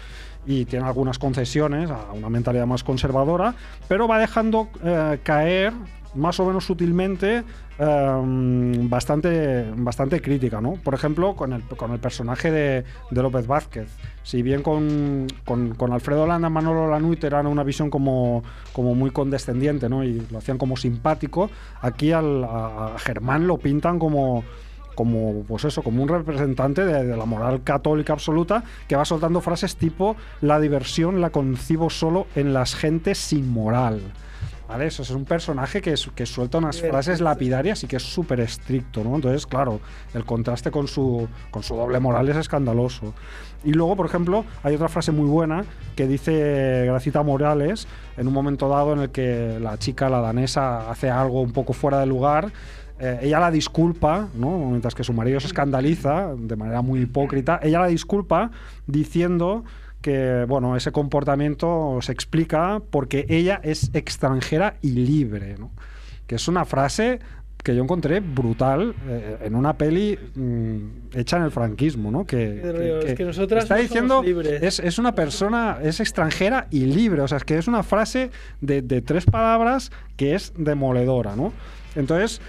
[0.46, 3.54] y tiene algunas concesiones a una mentalidad más conservadora,
[3.86, 5.72] pero va dejando eh, caer
[6.14, 7.44] más o menos sutilmente
[7.78, 10.74] eh, bastante, bastante crítica, ¿no?
[10.74, 13.88] Por ejemplo, con el, con el personaje de, de López Vázquez.
[14.22, 18.42] Si bien con, con, Alfredo Landa, Manolo Lanuit eran una visión como,
[18.72, 20.04] como muy condescendiente, ¿no?
[20.04, 21.50] Y lo hacían como simpático,
[21.80, 24.44] aquí al, a Germán lo pintan como
[24.94, 29.40] como pues eso, como un representante de, de la moral católica absoluta que va soltando
[29.40, 34.00] frases tipo la diversión la concibo solo en las gentes sin moral.
[34.68, 34.86] ¿Vale?
[34.86, 39.02] Eso es un personaje que, que suelta unas frases lapidarias y que es súper estricto,
[39.02, 39.14] ¿no?
[39.14, 39.80] Entonces, claro,
[40.12, 43.14] el contraste con su, con su doble moral es escandaloso.
[43.64, 45.64] Y luego, por ejemplo, hay otra frase muy buena
[45.96, 47.88] que dice Gracita Morales
[48.18, 51.72] en un momento dado en el que la chica, la danesa, hace algo un poco
[51.72, 52.52] fuera de lugar.
[53.00, 54.58] Eh, ella la disculpa, ¿no?
[54.70, 57.58] mientras que su marido se escandaliza de manera muy hipócrita.
[57.62, 58.50] Ella la disculpa
[58.86, 59.64] diciendo
[60.02, 65.70] que bueno, ese comportamiento se explica porque ella es extranjera y libre, ¿no?
[66.28, 67.18] que es una frase
[67.64, 72.24] que yo encontré brutal eh, en una peli mm, hecha en el franquismo, ¿no?
[72.24, 77.22] Que, Pero es que está no diciendo es, es una persona, es extranjera y libre,
[77.22, 78.30] o sea, es que es una frase
[78.60, 81.52] de, de tres palabras que es demoledora, ¿no?
[81.96, 82.40] Entonces,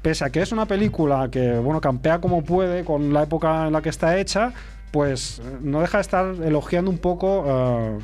[0.00, 3.72] pese a que es una película que, bueno, campea como puede con la época en
[3.72, 4.52] la que está hecha,
[4.90, 7.98] pues no deja de estar elogiando un poco eh,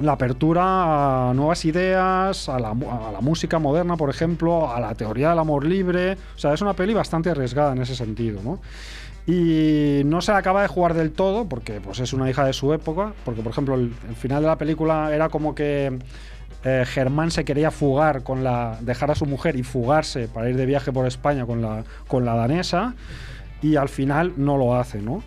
[0.00, 2.74] la apertura a nuevas ideas, a la,
[3.20, 6.16] música moderna, por ejemplo, a la teoría del amor libre.
[6.34, 8.60] O sea, es una peli bastante arriesgada en ese sentido, ¿no?
[9.24, 12.72] Y no se acaba de jugar del todo, porque pues, es una hija de su
[12.72, 15.96] época, porque por ejemplo el, el final de la película era como que
[16.64, 18.78] eh, Germán se quería fugar con la.
[18.80, 22.24] dejar a su mujer y fugarse para ir de viaje por España con la, con
[22.24, 22.94] la danesa,
[23.62, 25.22] y al final no lo hace, ¿no?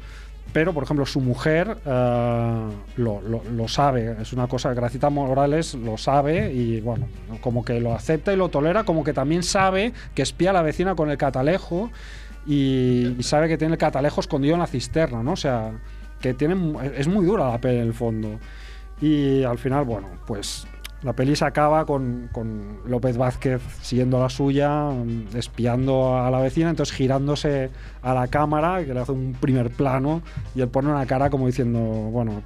[0.56, 5.98] Pero, por ejemplo, su mujer eh, lo, lo- sabe, es una cosa, Gracita Morales lo
[5.98, 7.10] sabe y, bueno,
[7.42, 10.62] como que lo acepta y lo tolera, como que también sabe que espía a la
[10.62, 11.92] vecina con el catalejo
[12.48, 15.34] y, sabe que tiene el catalejo escondido en la cisterna, ¿no?
[15.34, 15.74] O sea,
[16.22, 16.56] que tiene,
[16.96, 18.40] es muy dura la peli en el fondo.
[19.02, 20.66] Y al final, bueno, pues
[21.06, 22.30] la peli se acaba con,
[22.88, 27.70] López Vázquez siguiendo la suya, mm, espiando a la vecina, entonces girándose
[28.02, 30.24] a la cámara, que le hace un primer plano,
[30.56, 32.42] y él pone una cara como diciendo, bueno,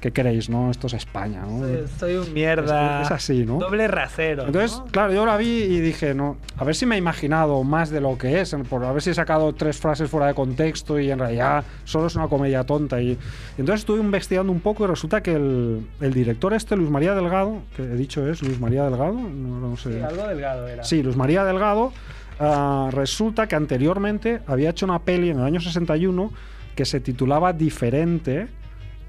[0.00, 0.70] ¿qué queréis, no?
[0.70, 1.58] Esto es España, ¿no?
[1.60, 3.00] Soy, soy un mierda.
[3.00, 3.58] Es- es así, ¿no?
[3.58, 4.46] Doble rasero.
[4.46, 7.90] Entonces, claro, yo la vi y dije, no, a ver si me he imaginado más
[7.90, 10.98] de lo que es, por a ver si he sacado tres frases fuera de contexto
[10.98, 13.00] y en realidad solo es una comedia tonta.
[13.00, 13.18] Y, y
[13.58, 17.62] entonces estuve investigando un poco y resulta que el, el director este, Luis María Delgado,
[17.76, 19.94] que he dicho es Luis María Delgado, no, no sé.
[19.94, 20.84] Sí, algo delgado era.
[20.84, 21.92] Sí, Luis María Delgado.
[22.40, 26.30] ah, resulta que anteriormente había hecho una peli en el año 61
[26.76, 28.46] que se titulaba Diferente,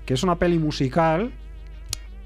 [0.09, 1.31] que es una peli musical.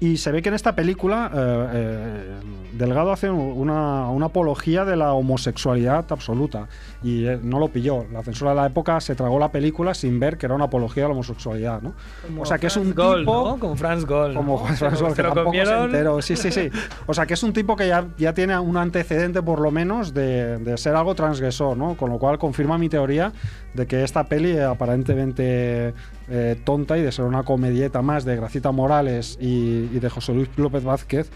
[0.00, 2.34] Y se ve que en esta película eh, eh,
[2.72, 6.66] Delgado hace una, una apología de la homosexualidad absoluta.
[7.02, 8.06] Y eh, no lo pilló.
[8.10, 11.02] La censura de la época se tragó la película sin ver que era una apología
[11.02, 11.82] de la homosexualidad.
[11.82, 11.92] ¿no?
[12.26, 13.48] Como o sea que es un Gold, tipo.
[13.50, 13.58] ¿no?
[13.58, 14.34] Como Franz Gold.
[14.34, 14.68] Como ¿no?
[14.76, 15.84] Se Franz Gold, se que tampoco se comieron.
[15.84, 16.22] enteró.
[16.22, 16.70] Sí, sí, sí.
[17.04, 20.14] O sea, que es un tipo que ya, ya tiene un antecedente, por lo menos,
[20.14, 21.98] de, de ser algo transgresor, ¿no?
[21.98, 23.30] Con lo cual confirma mi teoría
[23.74, 25.94] de que esta peli, aparentemente
[26.28, 30.32] eh, tonta y de ser una comedieta más de Gracita Morales y, y de José
[30.32, 31.30] Luis López Vázquez,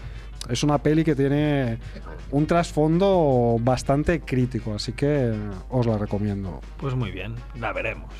[0.49, 1.79] es una peli que tiene
[2.31, 5.33] un trasfondo bastante crítico, así que
[5.69, 6.61] os la recomiendo.
[6.77, 8.11] Pues muy bien, la veremos.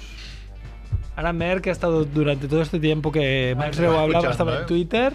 [1.16, 4.64] Ahora Mer, que ha estado durante todo este tiempo que Max Rebo hablaba, estaba en
[4.64, 4.66] ¿eh?
[4.68, 5.14] Twitter,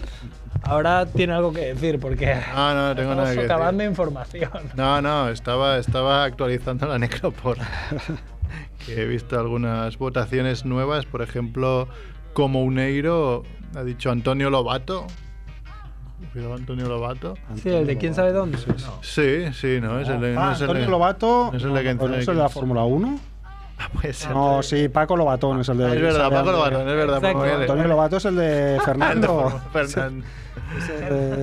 [0.63, 3.49] ahora tiene algo que decir porque Ah, no, no tengo estamos nada que decir.
[3.49, 4.51] socavando información.
[4.75, 7.57] No, no, estaba, estaba actualizando la necropor.
[8.85, 11.87] que he visto algunas votaciones nuevas, por ejemplo,
[12.33, 13.43] como Uneiro
[13.75, 15.07] ha dicho Antonio Lobato.
[16.33, 17.35] Cuidado, Antonio Lobato.
[17.61, 18.57] Sí, el de quién sabe dónde.
[19.01, 20.35] Sí, sí, no, es el de.
[20.37, 23.19] Ah, Antonio Lobato, no es el de que- ¿no es el de la Fórmula 1?
[23.93, 24.31] puede ser.
[24.31, 25.85] No, sí, Paco Lobatón es el de.
[25.85, 26.51] Ah, es verdad, Paco.
[26.51, 27.25] Lobatón, es verdad.
[27.25, 29.61] Antonio Lobato es el de Fernando.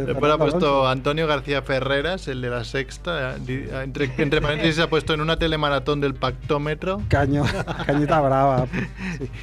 [0.06, 0.88] Después ha puesto Alonso.
[0.88, 3.36] Antonio García Ferreras, el de la sexta.
[3.38, 7.02] di- Entre, entre paréntesis ha puesto en una telemaratón del pactómetro.
[7.08, 7.44] Caño,
[7.86, 8.66] cañita brava.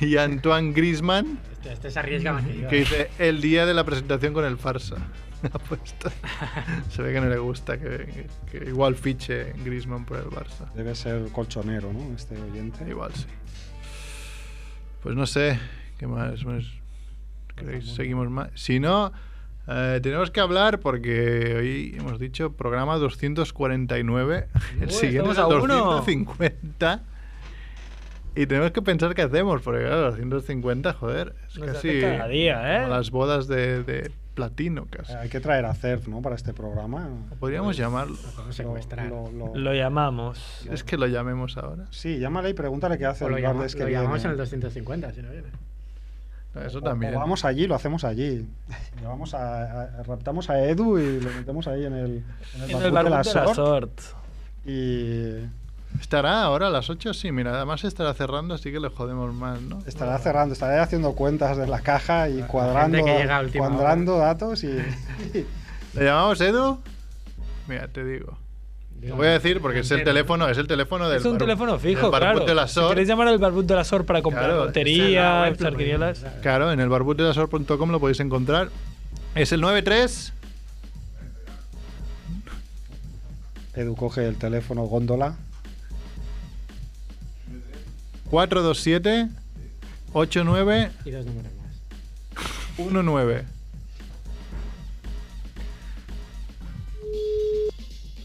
[0.01, 2.67] Y Antoine Grisman, Este, este se arriesga más que yo.
[2.67, 2.79] que ¿eh?
[2.79, 4.95] dice el día de la presentación con el farsa.
[5.53, 6.09] ha puesto.
[6.91, 10.71] Se ve que no le gusta que, que- que igual fiche Griezmann por el Barça.
[10.73, 12.15] Debe ser colchonero, ¿no?
[12.15, 12.87] Este oyente.
[12.89, 13.25] Igual sí.
[15.03, 15.57] Pues no sé,
[15.97, 16.39] ¿qué más?
[17.95, 18.49] Seguimos más.
[18.55, 19.11] Si no,
[19.67, 24.47] eh, tenemos que hablar porque hoy hemos dicho programa 249.
[24.79, 25.75] El Uy, siguiente es el a uno.
[25.97, 27.03] 250.
[28.35, 32.77] Y tenemos que pensar qué hacemos, porque claro, 250, joder, es Nos casi cada día,
[32.77, 32.81] ¿eh?
[32.83, 35.13] como las bodas de, de platino casi.
[35.13, 36.21] Hay que traer a Cerf, ¿no?
[36.21, 37.09] Para este programa.
[37.39, 38.15] Podríamos llamarlo.
[39.09, 40.59] Lo, lo- Lo llamamos.
[40.61, 41.85] ¿Quieres que lo llamemos ahora?
[41.91, 44.01] Sí, llámale y pregúntale qué hace O lo, el llama- martes que lo viene.
[44.03, 45.47] llamamos en el 250, si no viene.
[46.65, 47.15] Eso O- también.
[47.15, 48.47] o vamos allí, lo hacemos allí.
[49.01, 52.23] Llevamos a, a- raptamos a Edu y lo metemos ahí en el,
[52.55, 53.55] en el En el de la de la Sort.
[53.55, 54.01] Sort.
[54.65, 55.35] Y
[55.99, 57.13] ¿Estará ahora a las 8?
[57.13, 59.79] Sí, mira, además estará cerrando, así que le jodemos más, ¿no?
[59.85, 64.17] estará cerrando, estará haciendo cuentas de la caja y cuadrando, que llega a última cuadrando
[64.17, 64.67] datos y,
[65.93, 66.79] ¿Le llamamos Edu?
[67.67, 68.37] Mira, te digo.
[69.01, 71.39] Te voy a decir porque es el teléfono, es el teléfono del Es un bar-
[71.39, 72.41] teléfono fijo, claro.
[72.45, 72.89] de la Si Sor.
[72.89, 76.25] queréis llamar al barbud de la Sor para comprar Claro, lotería, la charquirielas.
[76.41, 78.69] Claro, en el barbutdelasor.com lo podéis encontrar.
[79.35, 80.33] Es el 93
[83.75, 85.35] Edu coge el teléfono góndola.
[88.29, 89.27] 427
[90.13, 91.69] 89 Y dos números más.
[92.77, 93.45] 19.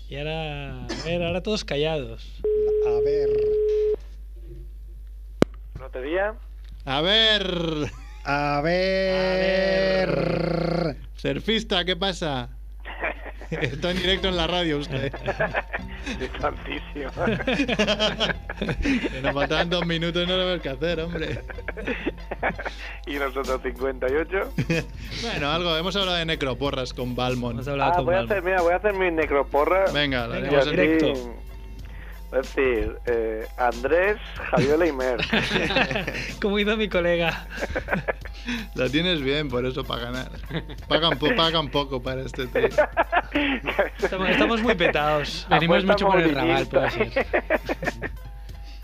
[0.09, 2.25] Y ahora, a ver, ahora todos callados.
[2.87, 3.29] A ver.
[5.81, 6.35] ¿Lotería?
[6.85, 7.91] A ver.
[8.25, 10.15] A ver.
[11.17, 12.51] Surfista, ¿qué pasa?
[13.63, 15.13] Está en directo en la radio usted.
[16.19, 17.11] Distantísimo.
[18.59, 21.41] Que Nos faltan dos minutos y no sabemos qué hacer, hombre.
[23.07, 24.53] y nosotros 58.
[25.23, 27.53] Bueno, algo, hemos hablado de necroporras con Balmon.
[27.53, 29.91] Hemos hablado Ah, con voy a hacer, mira, voy a hacer mi necroporra.
[29.93, 31.41] Venga, la Venga, haremos en directo.
[32.33, 34.17] a decir, eh, Andrés,
[34.51, 35.19] Javiola y Mer.
[36.41, 37.47] Como hizo mi colega.
[38.74, 40.30] La tienes bien, por eso para ganar.
[40.88, 42.68] Pagan, po- pagan poco para este tío.
[43.99, 45.47] Estamos, estamos muy petados.
[45.51, 46.34] Venimos mucho por el.
[46.34, 47.26] Raval, puede ser.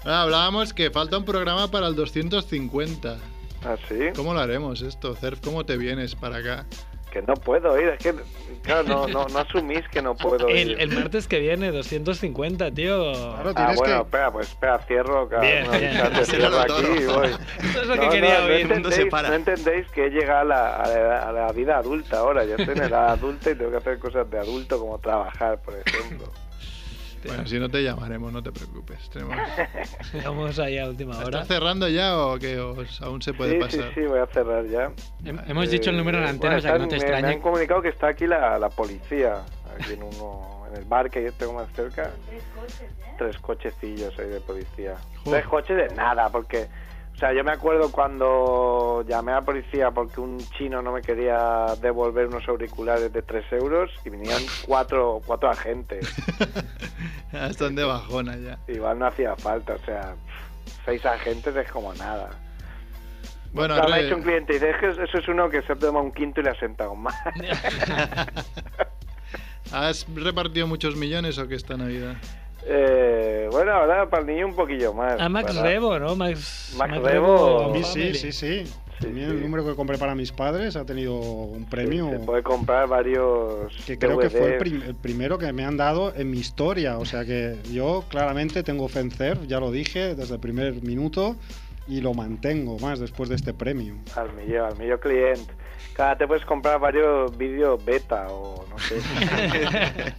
[0.05, 3.19] Ah, hablábamos que falta un programa para el 250.
[3.65, 3.97] ¿Ah, sí?
[4.17, 5.41] ¿Cómo lo haremos esto, Cerf?
[5.45, 6.65] ¿Cómo te vienes para acá?
[7.11, 8.15] Que no puedo ir, es que,
[8.63, 10.57] claro, no, no, no asumís que no puedo ir.
[10.57, 13.13] El, el martes que viene, 250, tío.
[13.13, 14.03] Claro, Ah, bueno, que.
[14.03, 16.25] espera, pues espera, cierro, Bien, no, bien.
[16.25, 17.27] cierro aquí y voy.
[17.59, 18.69] Eso es lo que No, quería no, oír.
[18.69, 19.29] No entendéis, para.
[19.29, 22.45] no entendéis que he llegado a la, a, la, a la vida adulta ahora.
[22.45, 25.75] Ya estoy en edad adulta y tengo que hacer cosas de adulto como trabajar, por
[25.75, 26.31] ejemplo.
[27.29, 29.09] Bueno, si no te llamaremos, no te preocupes.
[29.11, 29.37] Tenemos...
[30.25, 31.25] Vamos ahí a última hora.
[31.25, 32.57] ¿Estás cerrando ya o que
[33.01, 33.89] aún se puede sí, pasar?
[33.95, 34.91] sí, sí, voy a cerrar ya.
[35.25, 36.99] Hem- Hemos dicho el número en la Eh, antena, bueno, o sea que no están-
[36.99, 39.43] te me- Me, han comunicado que está aquí la, la policía,
[39.77, 42.11] aquí en uno, en el bar que yo tengo más cerca.
[43.19, 44.97] Tres cochecillos ahí de policía.
[45.25, 45.41] Joder.
[45.41, 46.69] Tres coches de nada, porque,
[47.15, 51.03] o sea, yo me acuerdo cuando llamé a la policía porque un chino no me
[51.03, 56.09] quería devolver unos auriculares de 3 euros y venían cuatro, cuatro agentes.
[57.33, 58.59] Ya Están de bajona ya.
[58.69, 60.15] Igual no hacía falta, o sea,
[60.85, 62.31] seis agentes es como nada.
[63.53, 65.73] Bueno, Claro, me ha dicho un cliente, dice, "Es que eso es uno que se
[65.73, 67.15] ha tomado un quinto y le ha sentado mal.
[69.73, 72.17] ¿has repartido muchos millones o qué esta Navidad?
[72.67, 75.21] Eh, bueno, ahora para el niño un poquillo más.
[75.21, 76.15] A Max para- Rebo, ¿no?
[76.17, 77.65] Max, Max Rebo.
[77.65, 78.65] A mí sí, sí, sí.
[79.01, 79.37] Sí, También sí.
[79.37, 82.11] el número que compré para mis padres ha tenido un premio.
[82.11, 85.79] Se puede comprar varios que creo que fue el, prim- el primero que me han
[85.79, 86.99] dado en mi historia.
[86.99, 90.83] O sea que yo claramente tengo fe en CERF, ya lo dije desde el primer
[90.83, 91.37] minuto
[91.89, 93.95] y lo mantengo más después de este premio.
[94.17, 95.55] Al millón, al millón cliente.
[95.95, 98.97] Cada te puedes comprar varios vídeos beta o no sé.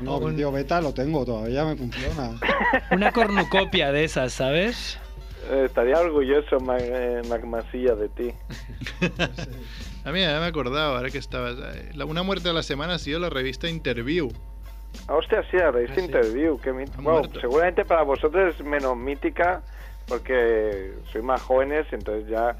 [0.00, 2.38] No, Un- vídeo beta lo tengo todavía, me funciona.
[2.90, 4.98] Una cornucopia de esas, ¿sabes?
[5.50, 8.32] Eh, Estaría orgulloso, Mac, eh, Mac Masilla, de ti.
[10.04, 11.56] A mí ya me he acordado, ahora que estabas.
[11.94, 14.30] La- Una muerte a la semana ha sido la revista Interview.
[15.08, 16.04] Ah, hostia, sí, la revista Ah, sí.
[16.06, 16.58] Interview.
[16.60, 17.40] Que mi- muerto.
[17.40, 19.62] seguramente para vosotros es menos mítica
[20.06, 22.54] porque sois más jóvenes, entonces ya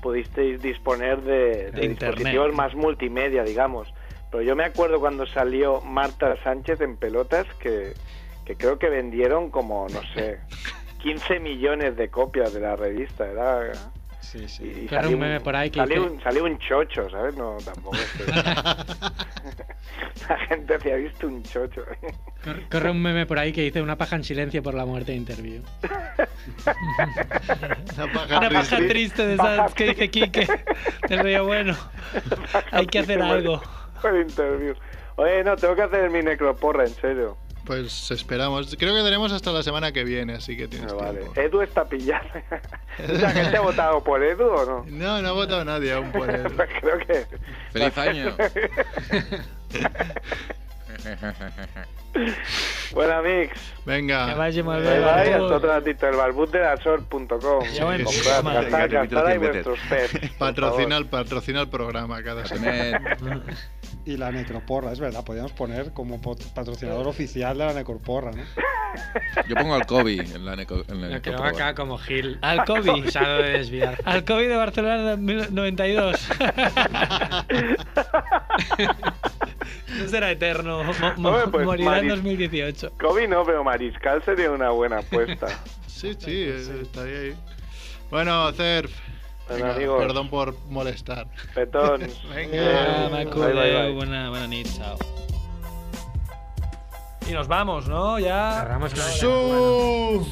[0.00, 3.92] pudisteis disponer de, de dispositivos más multimedia, digamos.
[4.30, 7.94] Pero yo me acuerdo cuando salió Marta Sánchez en pelotas que,
[8.44, 10.38] que creo que vendieron como, no sé,
[11.02, 13.30] 15 millones de copias de la revista.
[13.30, 13.72] Era...
[14.20, 14.82] Sí, sí.
[14.84, 17.34] Y salió un meme por ahí que salió, dice- un, salió un chocho, ¿sabes?
[17.36, 18.24] No, tampoco es que...
[20.28, 21.82] La gente había visto un chocho.
[22.44, 25.12] Corre- Corre un meme por ahí que dice una paja en silencio por la muerte
[25.12, 25.62] de Interview.
[27.96, 28.88] Una paja Una paja triste.
[28.88, 30.46] triste de Paja esas que dice Quique.
[31.08, 31.76] Del río bueno.
[32.70, 33.60] Hay que hacer algo.
[34.00, 34.74] por interview.
[35.16, 37.36] Oye, no, tengo que hacer mi necroporra, en serio.
[37.64, 38.74] Pues esperamos.
[38.78, 41.20] Creo que tenemos hasta la semana que viene, así que tienes Ah, vale.
[41.20, 41.40] tiempo.
[41.40, 42.26] Edu está pillado.
[42.98, 44.84] ¿La gente ha votado por Edu o no?
[44.88, 46.42] No, no ha votado nadie aún por él.
[46.80, 47.26] Creo que.
[47.72, 48.34] ¡Feliz año!
[52.92, 53.52] Buena mix.
[53.86, 54.26] Venga.
[54.26, 55.32] Que vagi molt Bye bé, bye, Barbut.
[55.44, 56.08] hasta otro ratito.
[56.08, 57.28] El barbut de la sort.com.
[57.38, 60.36] Ja ho hem gastar, gastar vuestros pets.
[60.38, 63.16] Patrocina el, patrocina el programa cada semana.
[64.04, 68.42] Y la necroporra, es verdad, podríamos poner como patrocinador oficial de la necroporra, ¿no?
[69.48, 71.50] Yo pongo al Kobe en la neco, en la Lo necoporra.
[71.50, 72.38] acá como Gil.
[72.42, 72.90] Al Kobe.
[72.90, 73.98] Acusado de desviar.
[74.04, 76.28] Al COVID de Barcelona 92.
[79.98, 80.82] no será eterno.
[80.84, 82.92] mo- mo- Hombre, pues, morirá en Maris- 2018.
[83.00, 85.46] Kobe no, pero Mariscal sería una buena apuesta.
[85.86, 87.34] Sí, sí, eh, estaría ahí.
[88.10, 88.90] Bueno, Cerf.
[89.50, 90.00] Venga, amigos.
[90.00, 91.26] perdón por molestar.
[91.54, 92.00] Petón.
[92.34, 93.92] Venga, Macu, Bye, bye, bye.
[93.94, 94.96] Buena, buena nit, chao.
[97.28, 98.18] Y nos vamos, ¿no?
[98.18, 98.60] Ya.
[98.60, 100.26] Cerramos con ¡Su!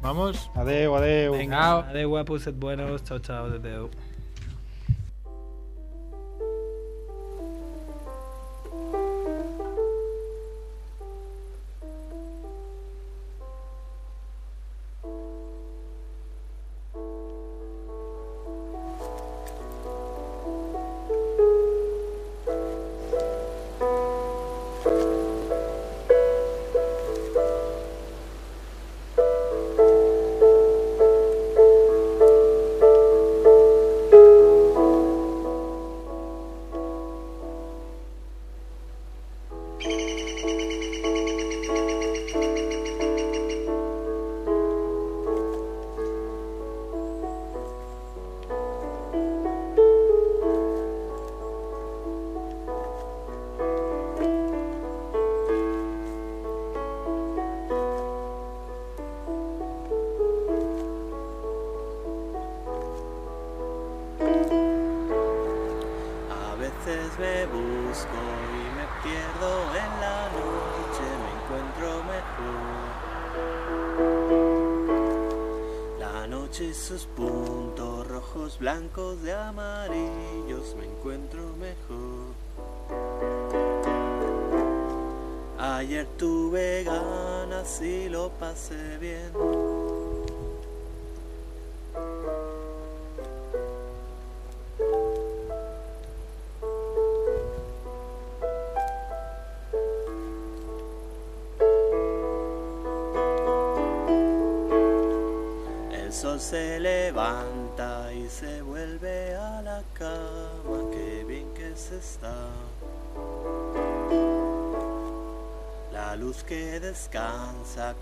[0.00, 0.50] Vamos.
[0.54, 1.32] Adeu, adeu.
[1.32, 3.04] Venga, adeu, guapos, sed buenos.
[3.04, 3.90] Chao, chao, adeu.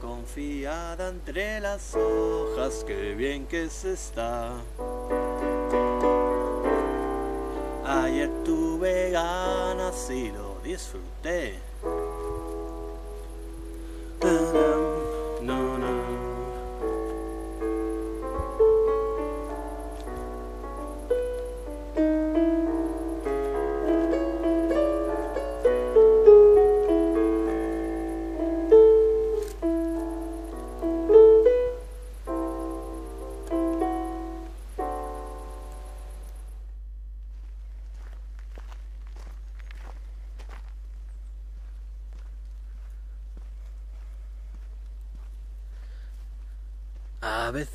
[0.00, 4.52] Confiada entre las hojas, qué bien que se está.
[7.84, 11.67] Ayer tuve ganas y lo disfruté.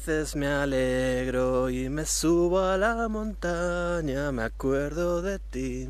[0.05, 5.89] Veces me alegro y me subo a la montaña, me acuerdo de ti.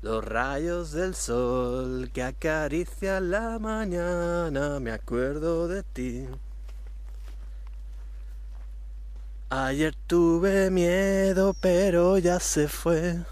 [0.00, 6.26] Los rayos del sol que acarician la mañana, me acuerdo de ti.
[9.50, 13.24] Ayer tuve miedo, pero ya se fue.